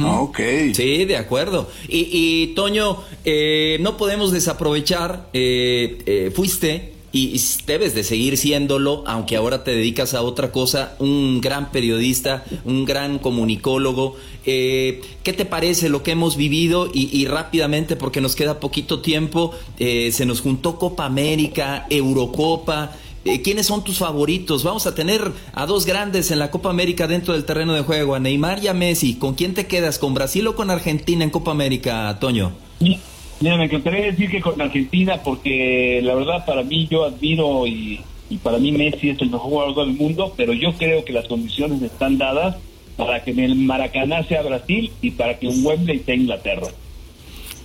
Ok. 0.04 0.40
Sí, 0.72 1.04
de 1.04 1.16
acuerdo. 1.16 1.68
Y, 1.88 2.08
y, 2.10 2.46
Toño, 2.54 2.98
eh, 3.24 3.78
no 3.80 3.96
podemos 3.96 4.32
desaprovechar, 4.32 5.28
eh, 5.32 5.98
eh, 6.06 6.32
fuiste 6.34 6.92
y, 7.12 7.36
y 7.36 7.40
debes 7.66 7.94
de 7.94 8.02
seguir 8.02 8.36
siéndolo, 8.36 9.04
aunque 9.06 9.36
ahora 9.36 9.62
te 9.62 9.70
dedicas 9.70 10.14
a 10.14 10.22
otra 10.22 10.50
cosa, 10.50 10.96
un 10.98 11.40
gran 11.40 11.70
periodista, 11.70 12.44
un 12.64 12.84
gran 12.84 13.18
comunicólogo. 13.18 14.16
Eh, 14.46 15.00
¿Qué 15.22 15.32
te 15.32 15.44
parece 15.44 15.88
lo 15.88 16.02
que 16.02 16.10
hemos 16.10 16.36
vivido? 16.36 16.90
Y, 16.92 17.08
y 17.16 17.26
rápidamente, 17.26 17.94
porque 17.96 18.20
nos 18.20 18.34
queda 18.34 18.58
poquito 18.58 19.00
tiempo, 19.00 19.52
eh, 19.78 20.10
se 20.12 20.26
nos 20.26 20.40
juntó 20.40 20.78
Copa 20.78 21.04
América, 21.06 21.86
Eurocopa. 21.88 22.96
Eh, 23.24 23.40
¿Quiénes 23.40 23.66
son 23.66 23.82
tus 23.82 23.98
favoritos? 23.98 24.64
Vamos 24.64 24.86
a 24.86 24.94
tener 24.94 25.32
a 25.54 25.64
dos 25.64 25.86
grandes 25.86 26.30
en 26.30 26.38
la 26.38 26.50
Copa 26.50 26.68
América 26.68 27.06
dentro 27.06 27.32
del 27.32 27.44
terreno 27.44 27.72
de 27.72 27.80
juego, 27.80 28.14
a 28.14 28.20
Neymar 28.20 28.62
y 28.62 28.68
a 28.68 28.74
Messi. 28.74 29.14
¿Con 29.14 29.34
quién 29.34 29.54
te 29.54 29.66
quedas? 29.66 29.98
¿Con 29.98 30.12
Brasil 30.12 30.46
o 30.46 30.54
con 30.54 30.70
Argentina 30.70 31.24
en 31.24 31.30
Copa 31.30 31.50
América, 31.50 32.18
Toño? 32.20 32.52
Mira, 32.80 33.56
me 33.56 33.64
encantaría 33.64 34.06
decir 34.06 34.30
que 34.30 34.42
con 34.42 34.60
Argentina, 34.60 35.22
porque 35.22 36.00
la 36.02 36.14
verdad 36.14 36.44
para 36.44 36.62
mí 36.62 36.86
yo 36.90 37.04
admiro 37.04 37.66
y, 37.66 38.00
y 38.28 38.36
para 38.36 38.58
mí 38.58 38.72
Messi 38.72 39.08
es 39.08 39.20
el 39.22 39.30
mejor 39.30 39.50
jugador 39.50 39.86
del 39.86 39.96
mundo, 39.96 40.34
pero 40.36 40.52
yo 40.52 40.74
creo 40.74 41.04
que 41.04 41.14
las 41.14 41.26
condiciones 41.26 41.80
están 41.80 42.18
dadas 42.18 42.56
para 42.96 43.24
que 43.24 43.30
en 43.30 43.40
el 43.40 43.54
Maracaná 43.56 44.22
sea 44.24 44.42
Brasil 44.42 44.90
y 45.00 45.12
para 45.12 45.38
que 45.38 45.48
en 45.48 45.64
Wembley 45.64 46.00
sea 46.00 46.14
Inglaterra. 46.14 46.68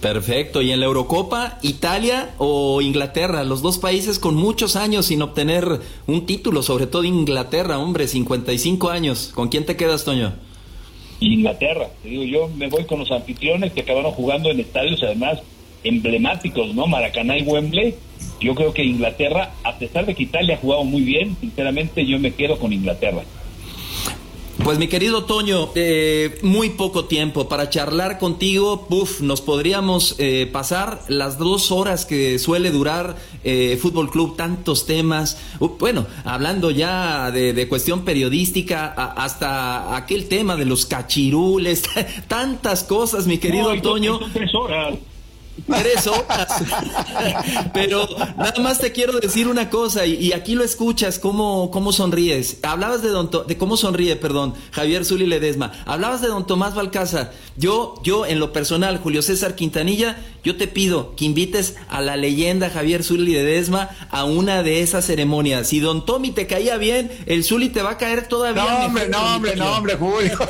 Perfecto. 0.01 0.61
¿Y 0.61 0.71
en 0.71 0.79
la 0.79 0.85
Eurocopa, 0.85 1.59
Italia 1.61 2.29
o 2.37 2.81
Inglaterra? 2.81 3.43
Los 3.43 3.61
dos 3.61 3.79
países 3.79 4.17
con 4.17 4.35
muchos 4.35 4.75
años 4.77 5.07
sin 5.07 5.21
obtener 5.21 5.81
un 6.07 6.25
título, 6.25 6.63
sobre 6.63 6.87
todo 6.87 7.03
Inglaterra, 7.03 7.79
hombre, 7.79 8.07
55 8.07 8.89
años. 8.89 9.31
¿Con 9.35 9.49
quién 9.49 9.65
te 9.65 9.75
quedas, 9.75 10.05
Toño? 10.05 10.33
Inglaterra, 11.19 11.89
te 12.01 12.09
digo, 12.09 12.23
yo 12.23 12.47
me 12.55 12.69
voy 12.69 12.85
con 12.85 12.99
los 12.99 13.11
anfitriones 13.11 13.73
que 13.73 13.81
acabaron 13.81 14.11
jugando 14.11 14.49
en 14.49 14.61
estadios 14.61 15.03
además 15.03 15.39
emblemáticos, 15.83 16.73
¿no? 16.73 16.87
Maracaná 16.87 17.37
y 17.37 17.43
Wembley. 17.43 17.95
Yo 18.39 18.55
creo 18.55 18.73
que 18.73 18.83
Inglaterra, 18.83 19.51
a 19.63 19.77
pesar 19.77 20.05
de 20.05 20.15
que 20.15 20.23
Italia 20.23 20.55
ha 20.55 20.59
jugado 20.59 20.85
muy 20.85 21.01
bien, 21.01 21.35
sinceramente 21.41 22.05
yo 22.05 22.19
me 22.19 22.33
quedo 22.33 22.57
con 22.57 22.71
Inglaterra. 22.71 23.23
Pues 24.69 24.77
mi 24.77 24.87
querido 24.87 25.23
Toño, 25.23 25.69
eh, 25.73 26.37
muy 26.43 26.69
poco 26.69 27.05
tiempo 27.05 27.49
para 27.49 27.71
charlar 27.71 28.19
contigo. 28.19 28.85
Puf, 28.87 29.19
nos 29.19 29.41
podríamos 29.41 30.13
eh, 30.19 30.47
pasar 30.53 31.01
las 31.07 31.39
dos 31.39 31.71
horas 31.71 32.05
que 32.05 32.37
suele 32.37 32.69
durar 32.69 33.15
eh, 33.43 33.79
Fútbol 33.81 34.11
Club, 34.11 34.37
tantos 34.37 34.85
temas. 34.85 35.39
Uh, 35.59 35.69
bueno, 35.79 36.05
hablando 36.23 36.69
ya 36.69 37.31
de, 37.31 37.53
de 37.53 37.67
cuestión 37.67 38.05
periodística, 38.05 38.85
a- 38.95 39.13
hasta 39.23 39.97
aquel 39.97 40.27
tema 40.27 40.55
de 40.55 40.65
los 40.65 40.85
cachirules, 40.85 41.81
tantas 42.27 42.83
cosas, 42.83 43.25
mi 43.25 43.39
querido 43.39 43.73
No, 43.73 43.81
Toño. 43.81 44.19
tres 44.33 44.53
horas. 44.53 44.99
Tres 45.67 46.07
horas. 46.07 46.47
Pero 47.73 48.07
nada 48.37 48.53
más 48.61 48.79
te 48.79 48.91
quiero 48.91 49.19
decir 49.19 49.47
una 49.47 49.69
cosa, 49.69 50.05
y, 50.05 50.15
y 50.15 50.33
aquí 50.33 50.55
lo 50.55 50.63
escuchas, 50.63 51.19
cómo, 51.19 51.71
cómo 51.71 51.91
sonríes. 51.91 52.57
Hablabas 52.63 53.01
de, 53.01 53.09
don 53.09 53.29
To- 53.29 53.43
de 53.43 53.57
cómo 53.57 53.77
sonríe, 53.77 54.15
perdón, 54.15 54.53
Javier 54.71 55.05
Zuli 55.05 55.25
Ledesma. 55.25 55.71
Hablabas 55.85 56.21
de 56.21 56.27
don 56.27 56.45
Tomás 56.47 56.75
Balcázar. 56.75 57.31
Yo, 57.57 57.95
yo, 58.03 58.25
en 58.25 58.39
lo 58.39 58.53
personal, 58.53 58.97
Julio 58.99 59.21
César 59.21 59.55
Quintanilla, 59.55 60.17
yo 60.43 60.55
te 60.55 60.67
pido 60.67 61.15
que 61.15 61.25
invites 61.25 61.75
a 61.89 62.01
la 62.01 62.15
leyenda 62.15 62.69
Javier 62.69 63.03
Zuli 63.03 63.33
Ledesma 63.33 63.89
a 64.09 64.23
una 64.25 64.63
de 64.63 64.81
esas 64.81 65.05
ceremonias. 65.05 65.67
Si 65.67 65.79
don 65.79 66.05
Tommy 66.05 66.31
te 66.31 66.47
caía 66.47 66.77
bien, 66.77 67.11
el 67.25 67.43
Zuli 67.43 67.69
te 67.69 67.81
va 67.81 67.91
a 67.91 67.97
caer 67.97 68.27
todavía 68.27 68.63
No, 68.63 68.85
hombre, 68.85 69.09
no, 69.09 69.35
hombre, 69.35 69.55
no, 69.55 69.71
hombre, 69.75 69.95
Julio. 69.95 70.37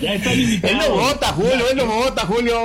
Ya 0.00 0.14
están 0.14 0.32
Él 0.34 0.40
invitados. 0.40 0.88
lo 0.88 0.94
vota, 0.94 1.32
Julio, 1.32 1.68
él 1.70 1.76
lo 1.78 1.86
vota, 1.86 2.26
Julio. 2.26 2.58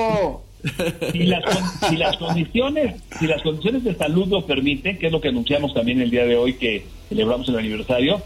Si 1.11 1.23
las, 1.23 1.43
si 1.89 1.95
las 1.97 2.17
condiciones 2.17 3.01
si 3.19 3.25
las 3.27 3.41
condiciones 3.41 3.83
de 3.83 3.95
salud 3.95 4.27
lo 4.27 4.45
permiten 4.45 4.97
que 4.99 5.07
es 5.07 5.11
lo 5.11 5.19
que 5.19 5.29
anunciamos 5.29 5.73
también 5.73 6.01
el 6.01 6.11
día 6.11 6.25
de 6.25 6.37
hoy 6.37 6.53
que 6.53 6.85
celebramos 7.09 7.49
el 7.49 7.57
aniversario 7.57 8.21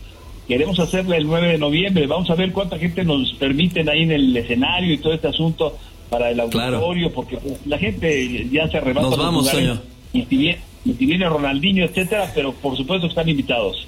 queremos 0.47 0.77
hacerle 0.79 1.17
el 1.17 1.27
9 1.27 1.47
de 1.53 1.57
noviembre 1.57 2.07
vamos 2.07 2.29
a 2.29 2.35
ver 2.35 2.51
cuánta 2.51 2.77
gente 2.77 3.05
nos 3.05 3.33
permiten 3.35 3.87
ahí 3.89 4.01
en 4.03 4.11
el 4.11 4.35
escenario 4.35 4.93
y 4.93 4.97
todo 4.97 5.13
este 5.13 5.29
asunto 5.29 5.77
para 6.09 6.29
el 6.29 6.41
Claro. 6.49 6.75
auditorio 6.77 7.11
porque 7.13 7.37
pues, 7.37 7.65
la 7.65 7.77
gente 7.77 8.47
ya 8.51 8.67
se 8.69 8.77
arrebata 8.77 9.07
Nos 9.09 9.17
vamos, 9.17 9.49
Toño. 9.49 9.79
y 10.13 10.23
si 10.25 10.35
viene, 10.37 10.59
y 10.83 10.93
si 10.93 11.05
viene 11.05 11.29
Ronaldinho 11.29 11.85
etcétera 11.85 12.29
pero 12.35 12.51
por 12.51 12.75
supuesto 12.75 13.07
están 13.07 13.29
invitados 13.29 13.87